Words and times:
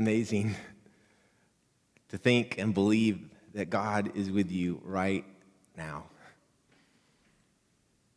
amazing 0.00 0.56
to 2.08 2.16
think 2.16 2.56
and 2.56 2.72
believe 2.72 3.28
that 3.52 3.68
God 3.68 4.12
is 4.16 4.30
with 4.30 4.50
you 4.50 4.80
right 4.82 5.26
now. 5.76 6.04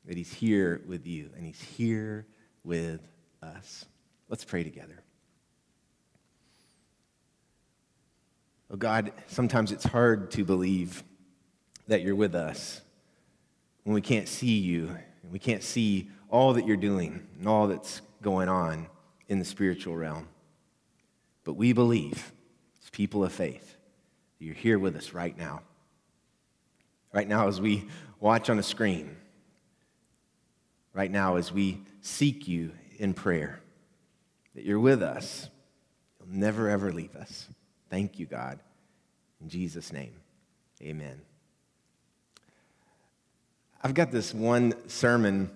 That 0.06 0.16
He's 0.16 0.32
here 0.32 0.82
with 0.88 1.06
you 1.06 1.30
and 1.36 1.46
He's 1.46 1.60
here 1.60 2.26
with 2.64 3.02
us. 3.42 3.84
Let's 4.30 4.46
pray 4.46 4.64
together. 4.64 5.04
Oh 8.72 8.78
God, 8.78 9.12
sometimes 9.28 9.74
it's 9.74 9.84
hard 9.84 10.32
to 10.32 10.46
believe 10.46 11.04
that 11.90 12.02
you're 12.02 12.16
with 12.16 12.34
us 12.34 12.80
when 13.84 13.94
we 13.94 14.02
can't 14.02 14.30
see 14.30 14.58
you 14.58 14.88
and 15.22 15.34
we 15.34 15.38
can't 15.38 15.62
see 15.62 16.10
all 16.30 16.54
that 16.54 16.66
you're 16.66 16.78
doing 16.78 17.28
and 17.38 17.46
all 17.46 17.68
that's 17.68 18.00
going 18.22 18.48
on 18.48 18.88
in 19.28 19.38
the 19.38 19.46
spiritual 19.46 19.98
realm. 19.98 20.30
But 21.44 21.54
we 21.54 21.74
believe, 21.74 22.32
as 22.84 22.90
people 22.90 23.24
of 23.24 23.32
faith, 23.32 23.76
that 24.40 24.46
you're 24.46 24.56
here 24.56 24.80
with 24.80 24.96
us 24.96 25.14
right 25.14 25.38
now. 25.38 25.62
Right 27.14 27.28
now, 27.28 27.48
as 27.48 27.60
we 27.62 27.88
watch 28.20 28.50
on 28.50 28.58
a 28.60 28.64
screen, 28.64 29.16
right 30.94 31.12
now, 31.12 31.36
as 31.36 31.52
we 31.52 31.82
seek 32.02 32.48
you 32.48 32.72
in 32.98 33.14
prayer, 33.14 33.60
that 34.56 34.64
you're 34.64 34.80
with 34.80 35.02
us. 35.02 35.50
You'll 36.20 36.36
never, 36.36 36.70
ever 36.70 36.92
leave 36.92 37.16
us. 37.16 37.48
Thank 37.90 38.20
you, 38.20 38.26
God. 38.26 38.60
In 39.42 39.50
Jesus' 39.50 39.92
name, 39.92 40.14
amen. 40.82 41.22
I've 43.82 43.94
got 43.94 44.12
this 44.12 44.34
one 44.34 44.74
sermon 44.88 45.52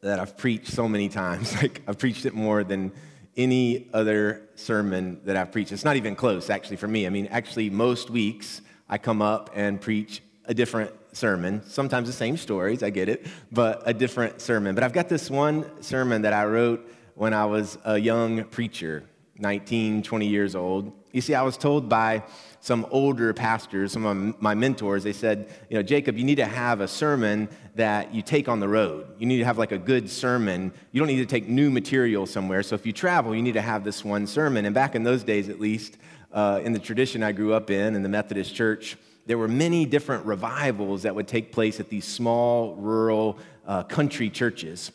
that 0.00 0.18
I've 0.18 0.36
preached 0.36 0.68
so 0.68 0.88
many 0.88 1.08
times. 1.08 1.54
Like, 1.62 1.82
I've 1.86 1.98
preached 1.98 2.26
it 2.26 2.34
more 2.34 2.64
than 2.64 2.92
any 3.36 3.88
other 3.92 4.42
sermon 4.54 5.20
that 5.24 5.36
I've 5.36 5.50
preached. 5.52 5.72
It's 5.72 5.84
not 5.84 5.96
even 5.96 6.14
close, 6.14 6.50
actually, 6.50 6.76
for 6.76 6.88
me. 6.88 7.06
I 7.06 7.10
mean, 7.10 7.26
actually, 7.28 7.70
most 7.70 8.10
weeks 8.10 8.60
I 8.88 8.98
come 8.98 9.22
up 9.22 9.50
and 9.54 9.80
preach 9.80 10.22
a 10.46 10.54
different 10.54 10.92
sermon, 11.12 11.62
sometimes 11.66 12.06
the 12.06 12.12
same 12.12 12.36
stories, 12.36 12.82
I 12.82 12.90
get 12.90 13.08
it, 13.08 13.26
but 13.50 13.82
a 13.86 13.94
different 13.94 14.40
sermon. 14.40 14.74
But 14.74 14.84
I've 14.84 14.92
got 14.92 15.08
this 15.08 15.30
one 15.30 15.64
sermon 15.82 16.22
that 16.22 16.32
I 16.32 16.44
wrote 16.44 16.90
when 17.14 17.32
I 17.32 17.44
was 17.44 17.78
a 17.84 17.96
young 17.96 18.44
preacher, 18.44 19.04
19, 19.38 20.02
20 20.02 20.26
years 20.26 20.54
old. 20.54 20.92
You 21.12 21.20
see, 21.20 21.34
I 21.34 21.42
was 21.42 21.56
told 21.56 21.88
by 21.88 22.22
some 22.60 22.86
older 22.90 23.32
pastors, 23.34 23.92
some 23.92 24.06
of 24.06 24.40
my 24.40 24.54
mentors, 24.54 25.04
they 25.04 25.12
said, 25.12 25.48
you 25.68 25.76
know, 25.76 25.82
Jacob, 25.82 26.16
you 26.16 26.24
need 26.24 26.36
to 26.36 26.46
have 26.46 26.80
a 26.80 26.88
sermon 26.88 27.48
that 27.74 28.14
you 28.14 28.22
take 28.22 28.48
on 28.48 28.58
the 28.58 28.68
road. 28.68 29.06
You 29.18 29.26
need 29.26 29.38
to 29.38 29.44
have 29.44 29.58
like 29.58 29.72
a 29.72 29.78
good 29.78 30.08
sermon. 30.08 30.72
You 30.92 31.00
don't 31.00 31.08
need 31.08 31.18
to 31.18 31.26
take 31.26 31.48
new 31.48 31.70
material 31.70 32.26
somewhere. 32.26 32.62
So 32.62 32.74
if 32.74 32.86
you 32.86 32.92
travel, 32.92 33.34
you 33.34 33.42
need 33.42 33.52
to 33.52 33.60
have 33.60 33.84
this 33.84 34.04
one 34.04 34.26
sermon. 34.26 34.64
And 34.64 34.74
back 34.74 34.94
in 34.94 35.02
those 35.02 35.22
days, 35.22 35.48
at 35.48 35.60
least, 35.60 35.98
uh, 36.32 36.60
in 36.64 36.72
the 36.72 36.78
tradition 36.78 37.22
I 37.22 37.32
grew 37.32 37.52
up 37.52 37.70
in, 37.70 37.94
in 37.94 38.02
the 38.02 38.08
Methodist 38.08 38.54
Church, 38.54 38.96
there 39.26 39.38
were 39.38 39.48
many 39.48 39.86
different 39.86 40.26
revivals 40.26 41.02
that 41.02 41.14
would 41.14 41.28
take 41.28 41.52
place 41.52 41.80
at 41.80 41.88
these 41.88 42.04
small, 42.04 42.74
rural, 42.76 43.38
uh, 43.66 43.82
country 43.84 44.30
churches. 44.30 44.90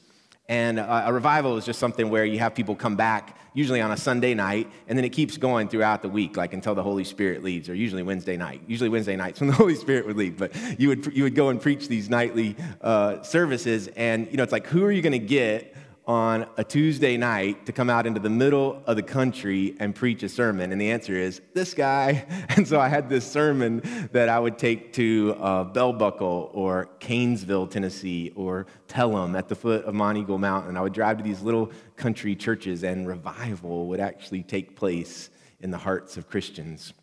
And 0.49 0.79
a, 0.79 1.09
revival 1.11 1.57
is 1.57 1.65
just 1.65 1.77
something 1.77 2.09
where 2.09 2.25
you 2.25 2.39
have 2.39 2.55
people 2.55 2.75
come 2.75 2.95
back, 2.95 3.37
usually 3.53 3.81
on 3.81 3.91
a 3.91 3.97
Sunday 3.97 4.33
night, 4.33 4.67
and 4.87 4.97
then 4.97 5.05
it 5.05 5.09
keeps 5.09 5.37
going 5.37 5.69
throughout 5.69 6.01
the 6.01 6.09
week, 6.09 6.37
like 6.37 6.53
until 6.53 6.73
the 6.73 6.81
Holy 6.81 7.03
Spirit 7.03 7.43
leaves, 7.43 7.69
or 7.69 7.75
usually 7.75 8.01
Wednesday 8.01 8.35
night. 8.35 8.63
Usually 8.65 8.89
Wednesday 8.89 9.15
nights 9.15 9.39
when 9.39 9.49
the 9.49 9.55
Holy 9.63 9.75
Spirit 9.75 10.07
would 10.07 10.17
leave. 10.17 10.39
But 10.39 10.55
you 10.79 10.87
would, 10.87 11.05
you 11.15 11.21
would 11.21 11.35
go 11.35 11.49
and 11.49 11.61
preach 11.61 11.87
these 11.87 12.09
nightly 12.09 12.55
uh, 12.81 13.21
services, 13.21 13.89
and 13.89 14.25
you 14.31 14.37
know, 14.37 14.43
it's 14.43 14.51
like, 14.51 14.65
who 14.65 14.83
are 14.83 14.91
you 14.91 15.03
going 15.03 15.11
to 15.11 15.19
get 15.19 15.75
on 16.09 16.47
a 16.57 16.63
Tuesday 16.63 17.17
night 17.17 17.67
to 17.67 17.71
come 17.71 17.87
out 17.87 18.07
into 18.07 18.19
the 18.19 18.31
middle 18.31 18.81
of 18.87 18.95
the 18.95 19.03
country 19.03 19.75
and 19.79 19.93
preach 19.93 20.23
a 20.23 20.27
sermon? 20.27 20.71
And 20.71 20.81
the 20.81 20.89
answer 20.89 21.13
is 21.13 21.39
this 21.53 21.75
guy. 21.75 22.25
And 22.55 22.67
so 22.67 22.79
I 22.79 22.89
had 22.89 23.09
this 23.09 23.31
sermon 23.31 23.83
that 24.11 24.27
I 24.27 24.39
would 24.39 24.57
take 24.57 24.91
to 24.93 25.35
uh, 25.39 25.63
Bell 25.65 25.93
Buckle 25.93 26.49
or 26.53 26.89
Cainsville, 26.99 27.67
Tennessee, 27.67 28.33
or 28.35 28.65
Pelham 28.87 29.35
at 29.35 29.47
the 29.47 29.55
foot 29.55 29.85
of 29.85 29.93
Monteagle 29.93 30.39
Mountain. 30.39 30.75
I 30.75 30.81
would 30.81 30.93
drive 30.93 31.17
to 31.19 31.23
these 31.23 31.41
little 31.41 31.71
country 31.95 32.35
churches, 32.35 32.83
and 32.83 33.07
revival 33.07 33.87
would 33.87 33.99
actually 33.99 34.41
take 34.41 34.75
place 34.75 35.29
in 35.61 35.69
the 35.69 35.77
hearts 35.77 36.17
of 36.17 36.27
Christians. 36.27 36.93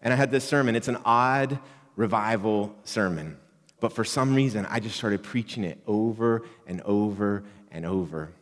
And 0.00 0.12
I 0.12 0.16
had 0.16 0.30
this 0.30 0.44
sermon. 0.44 0.74
It's 0.74 0.88
an 0.88 0.98
odd 1.04 1.58
revival 1.96 2.74
sermon. 2.84 3.36
But 3.78 3.92
for 3.92 4.04
some 4.04 4.34
reason, 4.34 4.66
I 4.70 4.80
just 4.80 4.96
started 4.96 5.22
preaching 5.22 5.64
it 5.64 5.78
over 5.86 6.46
and 6.66 6.80
over 6.80 7.44
and 7.70 7.84
over. 7.84 8.32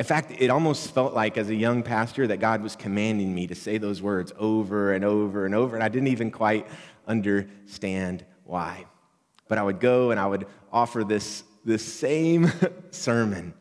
In 0.00 0.06
fact, 0.06 0.32
it 0.38 0.48
almost 0.48 0.94
felt 0.94 1.12
like 1.12 1.36
as 1.36 1.50
a 1.50 1.54
young 1.54 1.82
pastor 1.82 2.26
that 2.28 2.38
God 2.38 2.62
was 2.62 2.74
commanding 2.74 3.34
me 3.34 3.46
to 3.48 3.54
say 3.54 3.76
those 3.76 4.00
words 4.00 4.32
over 4.38 4.94
and 4.94 5.04
over 5.04 5.44
and 5.44 5.54
over, 5.54 5.76
and 5.76 5.84
I 5.84 5.90
didn't 5.90 6.08
even 6.08 6.30
quite 6.30 6.66
understand 7.06 8.24
why. 8.44 8.86
But 9.46 9.58
I 9.58 9.62
would 9.62 9.78
go 9.78 10.10
and 10.10 10.18
I 10.18 10.26
would 10.26 10.46
offer 10.72 11.04
this, 11.04 11.44
this 11.66 11.84
same 11.84 12.50
sermon 12.90 13.52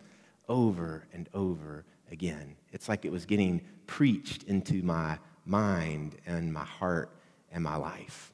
over 0.48 1.06
and 1.12 1.28
over 1.34 1.84
again. 2.10 2.56
It's 2.72 2.88
like 2.88 3.04
it 3.04 3.12
was 3.12 3.26
getting 3.26 3.60
preached 3.86 4.44
into 4.44 4.82
my 4.82 5.20
mind 5.46 6.16
and 6.26 6.54
my 6.54 6.64
heart 6.64 7.12
and 7.52 7.62
my 7.62 7.76
life. 7.76 8.32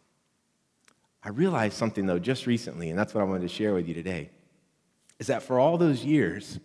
I 1.24 1.30
realized 1.30 1.76
something, 1.76 2.06
though, 2.06 2.20
just 2.20 2.46
recently, 2.46 2.92
and 2.92 3.00
that's 3.00 3.16
what 3.16 3.22
I 3.22 3.24
wanted 3.24 3.42
to 3.42 3.48
share 3.48 3.74
with 3.74 3.88
you 3.88 3.96
today, 3.96 4.30
is 5.18 5.26
that 5.26 5.42
for 5.42 5.58
all 5.58 5.80
those 5.80 6.06
years, 6.06 6.60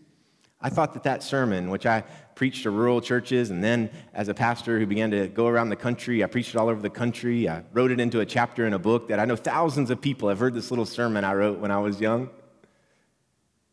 I 0.63 0.69
thought 0.69 0.93
that 0.93 1.05
that 1.05 1.23
sermon, 1.23 1.71
which 1.71 1.87
I 1.87 2.05
preached 2.35 2.65
to 2.65 2.71
rural 2.71 3.01
churches, 3.01 3.51
and 3.51 3.65
then 3.65 3.91
as 4.13 4.29
a 4.29 4.35
pastor 4.35 4.79
who 4.79 4.87
began 4.87 5.11
to 5.11 5.29
go 5.29 5.47
around 5.47 5.71
the 5.71 5.77
country, 5.77 6.23
I 6.23 6.27
preached 6.27 6.55
it 6.55 6.57
all 6.57 6.69
over 6.69 6.83
the 6.83 6.91
country. 6.91 7.49
I 7.49 7.65
wrote 7.73 7.91
it 7.91 8.01
into 8.01 8.21
a 8.21 8.27
chapter 8.27 8.67
in 8.67 8.75
a 8.75 8.79
book 8.79 9.09
that 9.09 9.19
I 9.19 9.25
know 9.25 9.37
thousands 9.37 9.91
of 9.91 10.01
people 10.01 10.29
have 10.29 10.39
heard 10.39 10.55
this 10.55 10.71
little 10.71 10.87
sermon 10.87 11.25
I 11.25 11.35
wrote 11.35 11.59
when 11.59 11.71
I 11.71 11.79
was 11.79 12.01
young. 12.01 12.29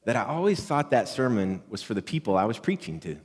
That 0.05 0.15
I 0.15 0.23
always 0.23 0.61
thought 0.61 0.91
that 0.91 1.09
sermon 1.09 1.61
was 1.69 1.83
for 1.83 1.93
the 1.93 2.01
people 2.01 2.37
I 2.37 2.45
was 2.45 2.57
preaching 2.57 3.01
to. 3.01 3.17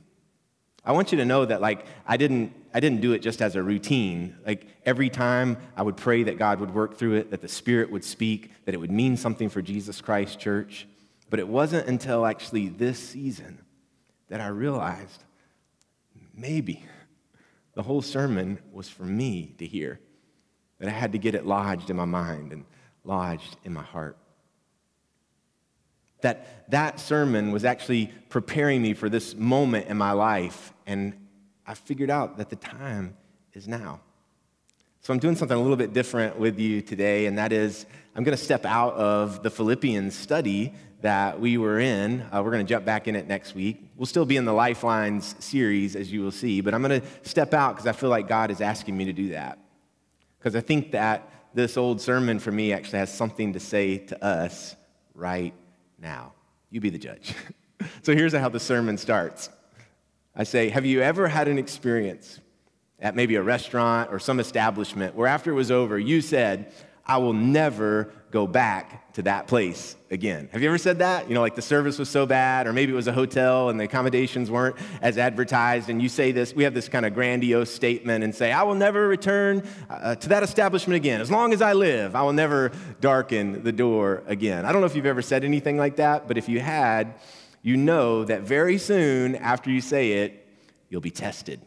I 0.85 0.91
want 0.91 1.13
you 1.13 1.17
to 1.19 1.25
know 1.25 1.45
that 1.45 1.61
like 1.61 1.85
I 2.05 2.17
didn't 2.17 2.53
I 2.73 2.81
didn't 2.81 2.99
do 2.99 3.13
it 3.13 3.19
just 3.19 3.41
as 3.41 3.55
a 3.55 3.63
routine. 3.63 4.35
Like 4.45 4.67
every 4.85 5.09
time 5.09 5.57
I 5.77 5.83
would 5.83 5.95
pray 5.95 6.23
that 6.23 6.37
God 6.37 6.59
would 6.59 6.73
work 6.73 6.97
through 6.97 7.13
it, 7.13 7.31
that 7.31 7.41
the 7.41 7.47
Spirit 7.47 7.91
would 7.91 8.03
speak, 8.03 8.51
that 8.65 8.73
it 8.73 8.77
would 8.77 8.91
mean 8.91 9.15
something 9.15 9.47
for 9.47 9.61
Jesus 9.61 10.01
Christ 10.01 10.39
Church. 10.39 10.87
But 11.33 11.39
it 11.39 11.47
wasn't 11.47 11.87
until 11.87 12.27
actually 12.27 12.67
this 12.67 12.99
season 12.99 13.57
that 14.29 14.39
I 14.39 14.49
realized 14.49 15.23
maybe 16.31 16.85
the 17.73 17.81
whole 17.81 18.03
sermon 18.03 18.59
was 18.71 18.87
for 18.87 19.01
me 19.01 19.55
to 19.57 19.65
hear, 19.65 19.99
that 20.77 20.87
I 20.87 20.91
had 20.91 21.13
to 21.13 21.17
get 21.17 21.33
it 21.33 21.43
lodged 21.43 21.89
in 21.89 21.95
my 21.95 22.05
mind 22.05 22.51
and 22.51 22.65
lodged 23.03 23.57
in 23.63 23.73
my 23.73 23.81
heart. 23.81 24.15
That 26.21 26.69
that 26.69 26.99
sermon 26.99 27.51
was 27.51 27.65
actually 27.65 28.13
preparing 28.29 28.83
me 28.83 28.93
for 28.93 29.09
this 29.09 29.33
moment 29.33 29.87
in 29.87 29.97
my 29.97 30.11
life, 30.11 30.71
and 30.85 31.15
I 31.65 31.73
figured 31.73 32.11
out 32.11 32.37
that 32.37 32.51
the 32.51 32.57
time 32.57 33.17
is 33.53 33.67
now. 33.67 34.01
So 35.01 35.11
I'm 35.11 35.19
doing 35.19 35.35
something 35.35 35.57
a 35.57 35.61
little 35.61 35.77
bit 35.77 35.93
different 35.93 36.37
with 36.37 36.59
you 36.59 36.83
today, 36.83 37.25
and 37.25 37.39
that 37.39 37.51
is 37.51 37.87
I'm 38.15 38.23
going 38.23 38.37
to 38.37 38.43
step 38.43 38.65
out 38.65 38.93
of 38.93 39.41
the 39.41 39.49
Philippians 39.49 40.15
study 40.15 40.71
that 41.03 41.37
we 41.37 41.57
were 41.57 41.79
in. 41.79 42.21
Uh, 42.31 42.41
we're 42.41 42.51
going 42.51 42.65
to 42.65 42.69
jump 42.69 42.85
back 42.85 43.09
in 43.09 43.15
it 43.15 43.27
next 43.27 43.53
week. 43.53 43.83
We'll 43.97 44.05
still 44.05 44.25
be 44.25 44.37
in 44.37 44.45
the 44.45 44.53
Lifelines 44.53 45.35
series, 45.39 45.97
as 45.97 46.09
you 46.11 46.21
will 46.21 46.31
see, 46.31 46.61
but 46.61 46.73
I'm 46.73 46.81
going 46.81 47.01
to 47.01 47.07
step 47.23 47.53
out 47.53 47.75
because 47.75 47.87
I 47.87 47.91
feel 47.91 48.09
like 48.09 48.29
God 48.29 48.49
is 48.49 48.61
asking 48.61 48.95
me 48.95 49.03
to 49.05 49.13
do 49.13 49.29
that. 49.29 49.59
Because 50.39 50.55
I 50.55 50.61
think 50.61 50.91
that 50.91 51.29
this 51.53 51.75
old 51.75 51.99
sermon 51.99 52.39
for 52.39 52.53
me 52.53 52.71
actually 52.71 52.99
has 52.99 53.13
something 53.13 53.51
to 53.51 53.59
say 53.59 53.97
to 53.97 54.25
us 54.25 54.77
right 55.13 55.53
now. 55.99 56.31
You 56.71 56.79
be 56.79 56.89
the 56.89 56.97
judge. 56.97 57.35
so 58.01 58.13
here's 58.13 58.33
how 58.33 58.49
the 58.49 58.59
sermon 58.59 58.97
starts 58.97 59.49
I 60.33 60.45
say, 60.45 60.69
Have 60.69 60.85
you 60.85 61.01
ever 61.01 61.27
had 61.27 61.49
an 61.49 61.59
experience 61.59 62.39
at 62.99 63.13
maybe 63.13 63.35
a 63.35 63.43
restaurant 63.43 64.09
or 64.09 64.19
some 64.19 64.39
establishment 64.39 65.15
where 65.15 65.27
after 65.27 65.51
it 65.51 65.55
was 65.55 65.69
over, 65.69 65.99
you 65.99 66.21
said, 66.21 66.71
I 67.05 67.17
will 67.17 67.33
never 67.33 68.13
go 68.31 68.47
back 68.47 69.13
to 69.13 69.21
that 69.23 69.45
place 69.45 69.95
again. 70.09 70.49
Have 70.53 70.61
you 70.61 70.69
ever 70.69 70.77
said 70.77 70.99
that? 70.99 71.27
You 71.27 71.35
know, 71.35 71.41
like 71.41 71.55
the 71.55 71.61
service 71.61 71.99
was 71.99 72.09
so 72.09 72.25
bad, 72.25 72.65
or 72.65 72.73
maybe 72.73 72.93
it 72.93 72.95
was 72.95 73.07
a 73.07 73.13
hotel 73.13 73.69
and 73.69 73.79
the 73.79 73.83
accommodations 73.83 74.49
weren't 74.49 74.75
as 75.01 75.17
advertised, 75.17 75.89
and 75.89 76.01
you 76.01 76.09
say 76.09 76.31
this, 76.31 76.53
we 76.53 76.63
have 76.63 76.73
this 76.73 76.89
kind 76.89 77.05
of 77.05 77.13
grandiose 77.13 77.69
statement 77.69 78.23
and 78.23 78.33
say, 78.33 78.51
I 78.51 78.63
will 78.63 78.75
never 78.75 79.07
return 79.07 79.67
uh, 79.89 80.15
to 80.15 80.29
that 80.29 80.43
establishment 80.43 80.95
again. 80.95 81.21
As 81.21 81.29
long 81.29 81.53
as 81.53 81.61
I 81.61 81.73
live, 81.73 82.15
I 82.15 82.23
will 82.23 82.33
never 82.33 82.71
darken 83.01 83.63
the 83.63 83.73
door 83.73 84.23
again. 84.25 84.65
I 84.65 84.71
don't 84.71 84.81
know 84.81 84.87
if 84.87 84.95
you've 84.95 85.05
ever 85.05 85.21
said 85.21 85.43
anything 85.43 85.77
like 85.77 85.97
that, 85.97 86.27
but 86.27 86.37
if 86.37 86.47
you 86.47 86.59
had, 86.59 87.15
you 87.61 87.77
know 87.77 88.23
that 88.23 88.41
very 88.41 88.77
soon 88.77 89.35
after 89.35 89.69
you 89.69 89.81
say 89.81 90.23
it, 90.23 90.47
you'll 90.89 91.01
be 91.01 91.11
tested. 91.11 91.61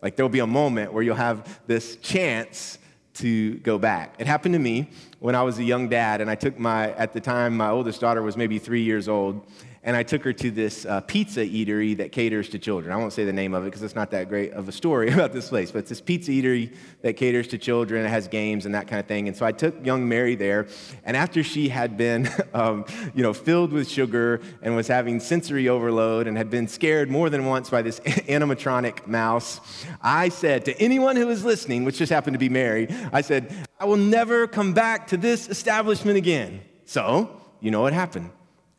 Like 0.00 0.16
there'll 0.16 0.30
be 0.30 0.38
a 0.38 0.46
moment 0.46 0.92
where 0.92 1.02
you'll 1.02 1.16
have 1.16 1.60
this 1.66 1.96
chance 1.96 2.78
to 3.14 3.54
go 3.58 3.78
back. 3.78 4.14
It 4.18 4.26
happened 4.26 4.54
to 4.54 4.58
me 4.58 4.88
when 5.18 5.34
I 5.34 5.42
was 5.42 5.58
a 5.58 5.64
young 5.64 5.88
dad, 5.88 6.20
and 6.20 6.30
I 6.30 6.34
took 6.34 6.58
my, 6.58 6.92
at 6.92 7.12
the 7.12 7.20
time, 7.20 7.56
my 7.56 7.68
oldest 7.68 8.00
daughter 8.00 8.22
was 8.22 8.36
maybe 8.36 8.58
three 8.58 8.82
years 8.82 9.08
old, 9.08 9.46
and 9.84 9.96
I 9.96 10.04
took 10.04 10.22
her 10.22 10.32
to 10.34 10.50
this 10.50 10.86
uh, 10.86 11.00
pizza 11.00 11.40
eatery 11.40 11.96
that 11.96 12.12
caters 12.12 12.48
to 12.50 12.58
children. 12.58 12.92
I 12.92 12.96
won't 12.96 13.12
say 13.12 13.24
the 13.24 13.32
name 13.32 13.52
of 13.52 13.64
it 13.64 13.66
because 13.66 13.82
it's 13.82 13.96
not 13.96 14.12
that 14.12 14.28
great 14.28 14.52
of 14.52 14.68
a 14.68 14.72
story 14.72 15.10
about 15.12 15.32
this 15.32 15.48
place, 15.48 15.72
but 15.72 15.80
it's 15.80 15.88
this 15.88 16.00
pizza 16.00 16.30
eatery 16.30 16.72
that 17.00 17.14
caters 17.14 17.48
to 17.48 17.58
children. 17.58 18.04
It 18.04 18.08
has 18.08 18.28
games 18.28 18.64
and 18.64 18.74
that 18.76 18.86
kind 18.86 19.00
of 19.00 19.06
thing. 19.06 19.26
And 19.26 19.36
so 19.36 19.44
I 19.44 19.50
took 19.50 19.84
young 19.84 20.08
Mary 20.08 20.36
there, 20.36 20.68
and 21.04 21.16
after 21.16 21.42
she 21.42 21.68
had 21.68 21.96
been, 21.96 22.28
um, 22.54 22.84
you 23.14 23.22
know, 23.22 23.32
filled 23.32 23.72
with 23.72 23.88
sugar 23.88 24.40
and 24.62 24.76
was 24.76 24.86
having 24.86 25.18
sensory 25.18 25.68
overload 25.68 26.28
and 26.28 26.36
had 26.36 26.48
been 26.48 26.68
scared 26.68 27.10
more 27.10 27.28
than 27.28 27.46
once 27.46 27.68
by 27.68 27.82
this 27.82 27.98
animatronic 28.00 29.06
mouse, 29.08 29.60
I 30.00 30.28
said 30.28 30.64
to 30.66 30.80
anyone 30.80 31.16
who 31.16 31.26
was 31.26 31.44
listening, 31.44 31.84
which 31.84 31.98
just 31.98 32.12
happened 32.12 32.34
to 32.34 32.38
be 32.38 32.48
Mary, 32.48 32.88
I 33.12 33.20
said, 33.20 33.52
I 33.80 33.86
will 33.86 33.96
never 33.96 34.46
come 34.46 34.74
back 34.74 35.08
to 35.08 35.16
this 35.16 35.48
establishment 35.48 36.16
again. 36.16 36.60
So, 36.84 37.40
you 37.60 37.72
know 37.72 37.80
what 37.80 37.92
happened? 37.92 38.30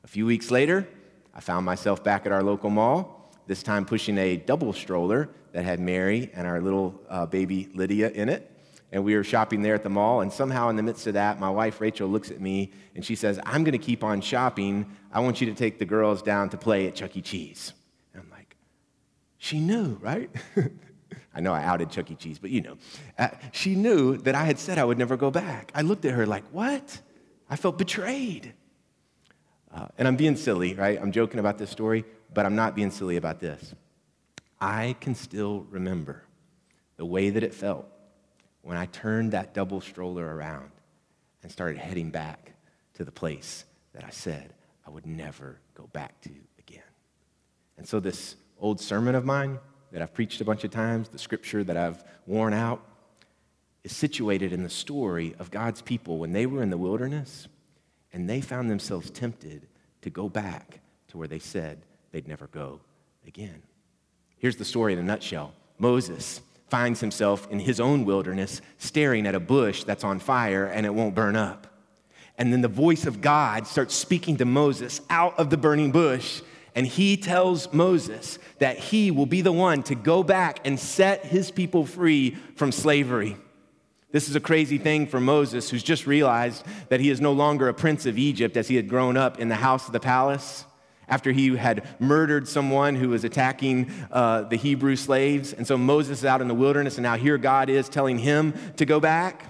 A 0.03 0.07
few 0.07 0.25
weeks 0.25 0.51
later, 0.51 0.87
I 1.33 1.39
found 1.39 1.65
myself 1.65 2.03
back 2.03 2.25
at 2.25 2.31
our 2.31 2.43
local 2.43 2.69
mall, 2.69 3.31
this 3.47 3.63
time 3.63 3.85
pushing 3.85 4.17
a 4.17 4.35
double 4.35 4.73
stroller 4.73 5.29
that 5.53 5.63
had 5.63 5.79
Mary 5.79 6.29
and 6.33 6.45
our 6.45 6.59
little 6.59 6.99
uh, 7.09 7.25
baby 7.25 7.69
Lydia 7.73 8.09
in 8.09 8.27
it. 8.27 8.49
And 8.91 9.03
we 9.03 9.15
were 9.15 9.23
shopping 9.23 9.61
there 9.61 9.73
at 9.73 9.81
the 9.81 9.89
mall, 9.89 10.21
and 10.21 10.31
somehow 10.31 10.69
in 10.69 10.75
the 10.75 10.83
midst 10.83 11.07
of 11.07 11.15
that, 11.15 11.39
my 11.39 11.49
wife 11.49 11.81
Rachel 11.81 12.07
looks 12.07 12.29
at 12.29 12.39
me 12.39 12.71
and 12.95 13.03
she 13.03 13.15
says, 13.15 13.39
I'm 13.43 13.63
gonna 13.63 13.79
keep 13.79 14.03
on 14.03 14.21
shopping. 14.21 14.85
I 15.11 15.19
want 15.21 15.41
you 15.41 15.47
to 15.47 15.55
take 15.55 15.79
the 15.79 15.85
girls 15.85 16.21
down 16.21 16.49
to 16.49 16.57
play 16.57 16.85
at 16.87 16.95
Chuck 16.95 17.15
E. 17.17 17.21
Cheese. 17.21 17.73
And 18.13 18.21
I'm 18.21 18.29
like, 18.29 18.55
she 19.37 19.59
knew, 19.59 19.97
right? 20.01 20.29
I 21.33 21.39
know 21.39 21.53
I 21.53 21.63
outed 21.63 21.89
Chuck 21.89 22.11
E. 22.11 22.15
Cheese, 22.15 22.37
but 22.37 22.51
you 22.51 22.61
know. 22.61 22.77
Uh, 23.17 23.29
she 23.51 23.73
knew 23.73 24.17
that 24.17 24.35
I 24.35 24.43
had 24.43 24.59
said 24.59 24.77
I 24.77 24.83
would 24.83 24.99
never 24.99 25.17
go 25.17 25.31
back. 25.31 25.71
I 25.73 25.81
looked 25.81 26.05
at 26.05 26.13
her 26.13 26.27
like, 26.27 26.43
what? 26.51 26.99
I 27.49 27.55
felt 27.55 27.79
betrayed. 27.79 28.53
Uh, 29.73 29.87
and 29.97 30.07
I'm 30.07 30.15
being 30.15 30.35
silly, 30.35 30.75
right? 30.75 30.99
I'm 31.01 31.11
joking 31.11 31.39
about 31.39 31.57
this 31.57 31.69
story, 31.69 32.05
but 32.33 32.45
I'm 32.45 32.55
not 32.55 32.75
being 32.75 32.91
silly 32.91 33.17
about 33.17 33.39
this. 33.39 33.73
I 34.61 34.95
can 35.01 35.15
still 35.15 35.65
remember 35.71 36.23
the 36.97 37.05
way 37.05 37.31
that 37.31 37.43
it 37.43 37.53
felt 37.53 37.87
when 38.61 38.77
I 38.77 38.85
turned 38.85 39.31
that 39.31 39.53
double 39.53 39.81
stroller 39.81 40.35
around 40.35 40.71
and 41.41 41.51
started 41.51 41.77
heading 41.77 42.11
back 42.11 42.53
to 42.93 43.03
the 43.03 43.11
place 43.11 43.65
that 43.93 44.03
I 44.03 44.09
said 44.09 44.53
I 44.85 44.89
would 44.89 45.05
never 45.05 45.59
go 45.75 45.89
back 45.93 46.19
to 46.21 46.29
again. 46.59 46.83
And 47.77 47.87
so, 47.87 47.99
this 47.99 48.35
old 48.59 48.79
sermon 48.79 49.15
of 49.15 49.25
mine 49.25 49.59
that 49.91 50.01
I've 50.01 50.13
preached 50.13 50.41
a 50.41 50.45
bunch 50.45 50.63
of 50.63 50.71
times, 50.71 51.09
the 51.09 51.17
scripture 51.17 51.63
that 51.63 51.77
I've 51.77 52.03
worn 52.25 52.53
out, 52.53 52.83
is 53.83 53.95
situated 53.95 54.53
in 54.53 54.63
the 54.63 54.69
story 54.69 55.35
of 55.39 55.51
God's 55.51 55.81
people 55.81 56.17
when 56.17 56.31
they 56.31 56.45
were 56.45 56.63
in 56.63 56.69
the 56.69 56.77
wilderness 56.77 57.47
and 58.13 58.29
they 58.29 58.39
found 58.39 58.69
themselves 58.69 59.09
tempted 59.09 59.67
to 60.01 60.09
go 60.09 60.29
back 60.29 60.79
to 61.09 61.17
where 61.17 61.27
they 61.27 61.39
said 61.39 61.79
they'd 62.11 62.27
never 62.27 62.47
go 62.47 62.79
again. 63.27 63.61
Here's 64.37 64.57
the 64.57 64.65
story 64.65 64.93
in 64.93 64.99
a 64.99 65.03
nutshell 65.03 65.53
Moses 65.79 66.41
finds 66.69 66.99
himself 66.99 67.47
in 67.51 67.59
his 67.59 67.79
own 67.79 68.05
wilderness 68.05 68.61
staring 68.77 69.27
at 69.27 69.35
a 69.35 69.39
bush 69.39 69.83
that's 69.83 70.03
on 70.03 70.19
fire 70.19 70.65
and 70.65 70.85
it 70.85 70.93
won't 70.93 71.13
burn 71.13 71.35
up. 71.35 71.67
And 72.37 72.51
then 72.51 72.61
the 72.61 72.67
voice 72.67 73.05
of 73.05 73.21
God 73.21 73.67
starts 73.67 73.93
speaking 73.93 74.37
to 74.37 74.45
Moses 74.45 75.01
out 75.09 75.37
of 75.37 75.49
the 75.49 75.57
burning 75.57 75.91
bush. 75.91 76.41
And 76.75 76.87
he 76.87 77.15
tells 77.17 77.71
Moses 77.71 78.39
that 78.57 78.79
he 78.79 79.11
will 79.11 79.27
be 79.27 79.41
the 79.41 79.51
one 79.51 79.83
to 79.83 79.93
go 79.93 80.23
back 80.23 80.65
and 80.65 80.79
set 80.79 81.23
his 81.23 81.51
people 81.51 81.85
free 81.85 82.31
from 82.55 82.71
slavery. 82.71 83.37
This 84.13 84.29
is 84.29 84.35
a 84.35 84.39
crazy 84.39 84.77
thing 84.77 85.07
for 85.07 85.19
Moses, 85.19 85.71
who's 85.71 85.81
just 85.81 86.05
realized 86.05 86.63
that 86.89 86.99
he 86.99 87.09
is 87.09 87.19
no 87.19 87.33
longer 87.33 87.67
a 87.67 87.73
prince 87.73 88.05
of 88.05 88.17
Egypt 88.17 88.55
as 88.55 88.67
he 88.67 88.75
had 88.75 88.87
grown 88.87 89.17
up 89.17 89.39
in 89.39 89.49
the 89.49 89.55
house 89.55 89.87
of 89.87 89.91
the 89.91 89.99
palace 89.99 90.65
after 91.07 91.31
he 91.31 91.55
had 91.57 91.87
murdered 91.99 92.47
someone 92.47 92.95
who 92.95 93.09
was 93.09 93.23
attacking 93.23 93.91
uh, 94.11 94.43
the 94.43 94.55
Hebrew 94.55 94.95
slaves. 94.95 95.51
And 95.51 95.65
so 95.65 95.77
Moses 95.77 96.19
is 96.19 96.25
out 96.25 96.41
in 96.41 96.47
the 96.47 96.53
wilderness, 96.53 96.97
and 96.97 97.03
now 97.03 97.17
here 97.17 97.39
God 97.39 97.69
is 97.69 97.89
telling 97.89 98.19
him 98.19 98.53
to 98.77 98.85
go 98.85 98.99
back. 98.99 99.45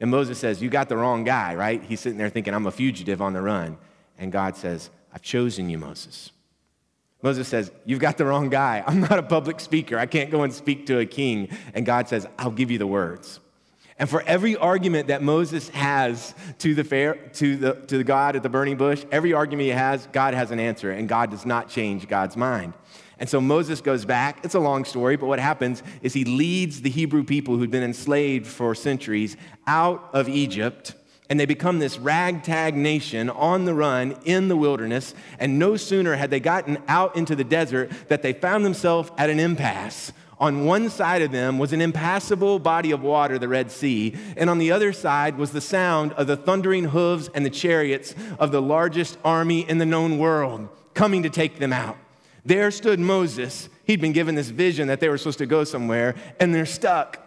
And 0.00 0.10
Moses 0.10 0.38
says, 0.38 0.62
You 0.62 0.70
got 0.70 0.88
the 0.88 0.96
wrong 0.96 1.22
guy, 1.22 1.54
right? 1.54 1.82
He's 1.82 2.00
sitting 2.00 2.18
there 2.18 2.30
thinking, 2.30 2.54
I'm 2.54 2.66
a 2.66 2.72
fugitive 2.72 3.20
on 3.20 3.34
the 3.34 3.42
run. 3.42 3.76
And 4.18 4.32
God 4.32 4.56
says, 4.56 4.88
I've 5.12 5.22
chosen 5.22 5.68
you, 5.68 5.76
Moses. 5.76 6.32
Moses 7.20 7.46
says, 7.46 7.70
You've 7.84 8.00
got 8.00 8.16
the 8.16 8.24
wrong 8.24 8.48
guy. 8.48 8.82
I'm 8.86 9.00
not 9.00 9.18
a 9.18 9.22
public 9.22 9.60
speaker. 9.60 9.98
I 9.98 10.06
can't 10.06 10.30
go 10.30 10.42
and 10.42 10.54
speak 10.54 10.86
to 10.86 10.98
a 10.98 11.06
king. 11.06 11.50
And 11.74 11.84
God 11.84 12.08
says, 12.08 12.26
I'll 12.38 12.50
give 12.50 12.70
you 12.70 12.78
the 12.78 12.86
words. 12.86 13.40
And 14.02 14.10
for 14.10 14.20
every 14.22 14.56
argument 14.56 15.06
that 15.06 15.22
Moses 15.22 15.68
has 15.68 16.34
to 16.58 16.74
the, 16.74 16.82
fair, 16.82 17.14
to, 17.34 17.56
the, 17.56 17.74
to 17.86 17.98
the 17.98 18.02
God 18.02 18.34
at 18.34 18.42
the 18.42 18.48
burning 18.48 18.76
bush, 18.76 19.04
every 19.12 19.32
argument 19.32 19.66
he 19.66 19.70
has, 19.70 20.08
God 20.10 20.34
has 20.34 20.50
an 20.50 20.58
answer, 20.58 20.90
and 20.90 21.08
God 21.08 21.30
does 21.30 21.46
not 21.46 21.68
change 21.68 22.08
God's 22.08 22.36
mind. 22.36 22.72
And 23.20 23.28
so 23.28 23.40
Moses 23.40 23.80
goes 23.80 24.04
back. 24.04 24.44
It's 24.44 24.56
a 24.56 24.58
long 24.58 24.84
story, 24.84 25.14
but 25.14 25.26
what 25.26 25.38
happens 25.38 25.84
is 26.02 26.14
he 26.14 26.24
leads 26.24 26.82
the 26.82 26.90
Hebrew 26.90 27.22
people 27.22 27.56
who'd 27.56 27.70
been 27.70 27.84
enslaved 27.84 28.48
for 28.48 28.74
centuries 28.74 29.36
out 29.68 30.10
of 30.12 30.28
Egypt, 30.28 30.94
and 31.30 31.38
they 31.38 31.46
become 31.46 31.78
this 31.78 31.96
ragtag 31.96 32.74
nation 32.74 33.30
on 33.30 33.66
the 33.66 33.72
run 33.72 34.16
in 34.24 34.48
the 34.48 34.56
wilderness. 34.56 35.14
And 35.38 35.60
no 35.60 35.76
sooner 35.76 36.16
had 36.16 36.30
they 36.30 36.40
gotten 36.40 36.78
out 36.88 37.14
into 37.14 37.36
the 37.36 37.44
desert 37.44 37.92
that 38.08 38.22
they 38.22 38.32
found 38.32 38.64
themselves 38.64 39.12
at 39.16 39.30
an 39.30 39.38
impasse 39.38 40.10
on 40.42 40.64
one 40.64 40.90
side 40.90 41.22
of 41.22 41.30
them 41.30 41.56
was 41.56 41.72
an 41.72 41.80
impassable 41.80 42.58
body 42.58 42.90
of 42.90 43.00
water, 43.00 43.38
the 43.38 43.46
Red 43.46 43.70
Sea, 43.70 44.16
and 44.36 44.50
on 44.50 44.58
the 44.58 44.72
other 44.72 44.92
side 44.92 45.38
was 45.38 45.52
the 45.52 45.60
sound 45.60 46.12
of 46.14 46.26
the 46.26 46.36
thundering 46.36 46.86
hooves 46.86 47.30
and 47.32 47.46
the 47.46 47.50
chariots 47.50 48.12
of 48.40 48.50
the 48.50 48.60
largest 48.60 49.16
army 49.24 49.60
in 49.60 49.78
the 49.78 49.86
known 49.86 50.18
world 50.18 50.68
coming 50.94 51.22
to 51.22 51.30
take 51.30 51.60
them 51.60 51.72
out. 51.72 51.96
There 52.44 52.72
stood 52.72 52.98
Moses. 52.98 53.68
He'd 53.84 54.00
been 54.00 54.12
given 54.12 54.34
this 54.34 54.48
vision 54.48 54.88
that 54.88 54.98
they 54.98 55.08
were 55.08 55.16
supposed 55.16 55.38
to 55.38 55.46
go 55.46 55.62
somewhere, 55.62 56.16
and 56.40 56.52
they're 56.52 56.66
stuck. 56.66 57.20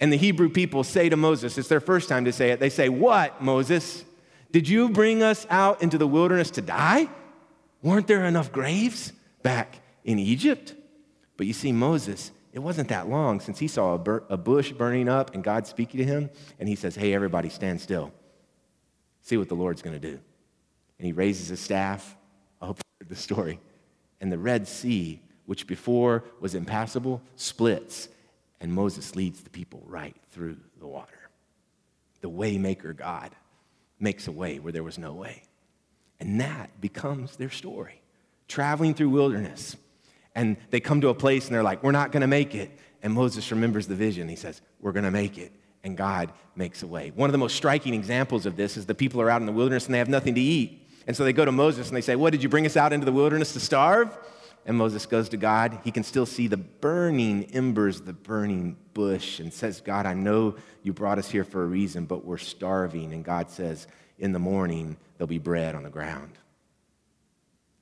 And 0.00 0.12
the 0.12 0.16
Hebrew 0.16 0.48
people 0.48 0.82
say 0.82 1.08
to 1.08 1.16
Moses, 1.16 1.56
it's 1.56 1.68
their 1.68 1.78
first 1.78 2.08
time 2.08 2.24
to 2.24 2.32
say 2.32 2.50
it, 2.50 2.58
they 2.58 2.68
say, 2.68 2.88
What, 2.88 3.40
Moses? 3.42 4.04
Did 4.50 4.68
you 4.68 4.88
bring 4.88 5.22
us 5.22 5.46
out 5.50 5.82
into 5.82 5.98
the 5.98 6.06
wilderness 6.08 6.50
to 6.52 6.62
die? 6.62 7.08
Weren't 7.80 8.08
there 8.08 8.24
enough 8.24 8.50
graves 8.50 9.12
back 9.44 9.78
in 10.04 10.18
Egypt? 10.18 10.74
But 11.36 11.46
you 11.46 11.52
see, 11.52 11.72
Moses, 11.72 12.30
it 12.52 12.60
wasn't 12.60 12.88
that 12.88 13.08
long 13.08 13.40
since 13.40 13.58
he 13.58 13.68
saw 13.68 13.94
a, 13.94 13.98
bur- 13.98 14.24
a 14.28 14.36
bush 14.36 14.72
burning 14.72 15.08
up 15.08 15.34
and 15.34 15.42
God 15.42 15.66
speaking 15.66 15.98
to 15.98 16.04
him, 16.04 16.30
and 16.58 16.68
he 16.68 16.76
says, 16.76 16.94
Hey, 16.94 17.12
everybody, 17.12 17.48
stand 17.48 17.80
still. 17.80 18.12
See 19.22 19.36
what 19.36 19.48
the 19.48 19.56
Lord's 19.56 19.82
going 19.82 19.98
to 19.98 20.08
do. 20.10 20.20
And 20.98 21.06
he 21.06 21.12
raises 21.12 21.48
his 21.48 21.60
staff. 21.60 22.16
I 22.60 22.66
hope 22.66 22.78
you 22.78 23.04
heard 23.06 23.08
the 23.08 23.20
story. 23.20 23.58
And 24.20 24.30
the 24.30 24.38
Red 24.38 24.68
Sea, 24.68 25.20
which 25.46 25.66
before 25.66 26.24
was 26.40 26.54
impassable, 26.54 27.20
splits, 27.36 28.08
and 28.60 28.72
Moses 28.72 29.16
leads 29.16 29.40
the 29.42 29.50
people 29.50 29.82
right 29.86 30.16
through 30.30 30.56
the 30.78 30.86
water. 30.86 31.18
The 32.20 32.30
waymaker 32.30 32.96
God 32.96 33.34
makes 33.98 34.28
a 34.28 34.32
way 34.32 34.58
where 34.58 34.72
there 34.72 34.82
was 34.82 34.98
no 34.98 35.12
way. 35.12 35.42
And 36.20 36.40
that 36.40 36.80
becomes 36.80 37.36
their 37.36 37.50
story. 37.50 38.00
Traveling 38.46 38.94
through 38.94 39.10
wilderness, 39.10 39.76
and 40.34 40.56
they 40.70 40.80
come 40.80 41.00
to 41.00 41.08
a 41.08 41.14
place 41.14 41.46
and 41.46 41.54
they're 41.54 41.62
like, 41.62 41.82
We're 41.82 41.92
not 41.92 42.12
going 42.12 42.22
to 42.22 42.26
make 42.26 42.54
it. 42.54 42.78
And 43.02 43.12
Moses 43.12 43.50
remembers 43.50 43.86
the 43.86 43.94
vision. 43.94 44.28
He 44.28 44.36
says, 44.36 44.60
We're 44.80 44.92
going 44.92 45.04
to 45.04 45.10
make 45.10 45.38
it. 45.38 45.52
And 45.82 45.96
God 45.96 46.32
makes 46.56 46.82
a 46.82 46.86
way. 46.86 47.12
One 47.14 47.28
of 47.28 47.32
the 47.32 47.38
most 47.38 47.56
striking 47.56 47.92
examples 47.92 48.46
of 48.46 48.56
this 48.56 48.76
is 48.76 48.86
the 48.86 48.94
people 48.94 49.20
are 49.20 49.28
out 49.28 49.42
in 49.42 49.46
the 49.46 49.52
wilderness 49.52 49.86
and 49.86 49.94
they 49.94 49.98
have 49.98 50.08
nothing 50.08 50.34
to 50.34 50.40
eat. 50.40 50.88
And 51.06 51.14
so 51.14 51.24
they 51.24 51.34
go 51.34 51.44
to 51.44 51.52
Moses 51.52 51.88
and 51.88 51.96
they 51.96 52.00
say, 52.00 52.16
What, 52.16 52.30
did 52.30 52.42
you 52.42 52.48
bring 52.48 52.66
us 52.66 52.76
out 52.76 52.92
into 52.92 53.04
the 53.04 53.12
wilderness 53.12 53.52
to 53.52 53.60
starve? 53.60 54.16
And 54.66 54.78
Moses 54.78 55.04
goes 55.04 55.28
to 55.28 55.36
God. 55.36 55.78
He 55.84 55.90
can 55.90 56.02
still 56.02 56.24
see 56.24 56.46
the 56.48 56.56
burning 56.56 57.44
embers, 57.52 58.00
the 58.00 58.14
burning 58.14 58.76
bush, 58.94 59.38
and 59.38 59.52
says, 59.52 59.82
God, 59.82 60.06
I 60.06 60.14
know 60.14 60.56
you 60.82 60.94
brought 60.94 61.18
us 61.18 61.30
here 61.30 61.44
for 61.44 61.62
a 61.62 61.66
reason, 61.66 62.06
but 62.06 62.24
we're 62.24 62.38
starving. 62.38 63.12
And 63.12 63.22
God 63.22 63.50
says, 63.50 63.86
In 64.18 64.32
the 64.32 64.38
morning, 64.38 64.96
there'll 65.16 65.28
be 65.28 65.38
bread 65.38 65.74
on 65.74 65.82
the 65.82 65.90
ground. 65.90 66.38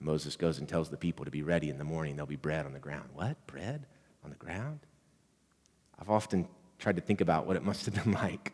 Moses 0.02 0.36
goes 0.36 0.58
and 0.58 0.68
tells 0.68 0.88
the 0.88 0.96
people 0.96 1.24
to 1.24 1.30
be 1.30 1.42
ready 1.42 1.70
in 1.70 1.78
the 1.78 1.84
morning. 1.84 2.16
There'll 2.16 2.26
be 2.26 2.36
bread 2.36 2.66
on 2.66 2.72
the 2.72 2.78
ground. 2.78 3.08
What? 3.14 3.46
Bread 3.46 3.86
on 4.24 4.30
the 4.30 4.36
ground? 4.36 4.80
I've 5.98 6.10
often 6.10 6.48
tried 6.78 6.96
to 6.96 7.02
think 7.02 7.20
about 7.20 7.46
what 7.46 7.56
it 7.56 7.62
must 7.62 7.86
have 7.86 7.94
been 8.04 8.12
like. 8.12 8.52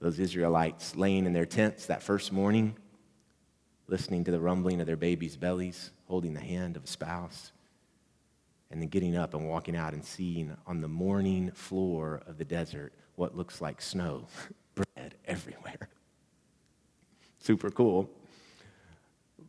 Those 0.00 0.18
Israelites 0.20 0.94
laying 0.94 1.26
in 1.26 1.32
their 1.32 1.46
tents 1.46 1.86
that 1.86 2.02
first 2.02 2.32
morning, 2.32 2.76
listening 3.88 4.24
to 4.24 4.30
the 4.30 4.38
rumbling 4.38 4.80
of 4.80 4.86
their 4.86 4.96
babies' 4.96 5.36
bellies, 5.36 5.90
holding 6.06 6.34
the 6.34 6.40
hand 6.40 6.76
of 6.76 6.84
a 6.84 6.86
spouse, 6.86 7.52
and 8.70 8.80
then 8.80 8.88
getting 8.88 9.16
up 9.16 9.34
and 9.34 9.48
walking 9.48 9.74
out 9.74 9.94
and 9.94 10.04
seeing 10.04 10.54
on 10.66 10.80
the 10.80 10.88
morning 10.88 11.50
floor 11.52 12.22
of 12.26 12.36
the 12.38 12.44
desert 12.44 12.92
what 13.16 13.36
looks 13.36 13.60
like 13.60 13.80
snow, 13.80 14.26
bread 14.74 15.14
everywhere. 15.24 15.88
Super 17.38 17.70
cool. 17.70 18.10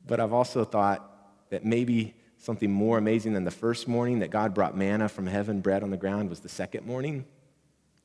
But 0.09 0.19
I've 0.19 0.33
also 0.33 0.65
thought 0.65 1.09
that 1.49 1.63
maybe 1.63 2.13
something 2.37 2.69
more 2.69 2.97
amazing 2.97 3.31
than 3.31 3.45
the 3.45 3.51
first 3.51 3.87
morning 3.87 4.19
that 4.19 4.29
God 4.29 4.53
brought 4.53 4.75
manna 4.75 5.07
from 5.07 5.27
heaven, 5.27 5.61
bread 5.61 5.83
on 5.83 5.89
the 5.89 5.97
ground, 5.97 6.29
was 6.29 6.41
the 6.41 6.49
second 6.49 6.85
morning 6.85 7.23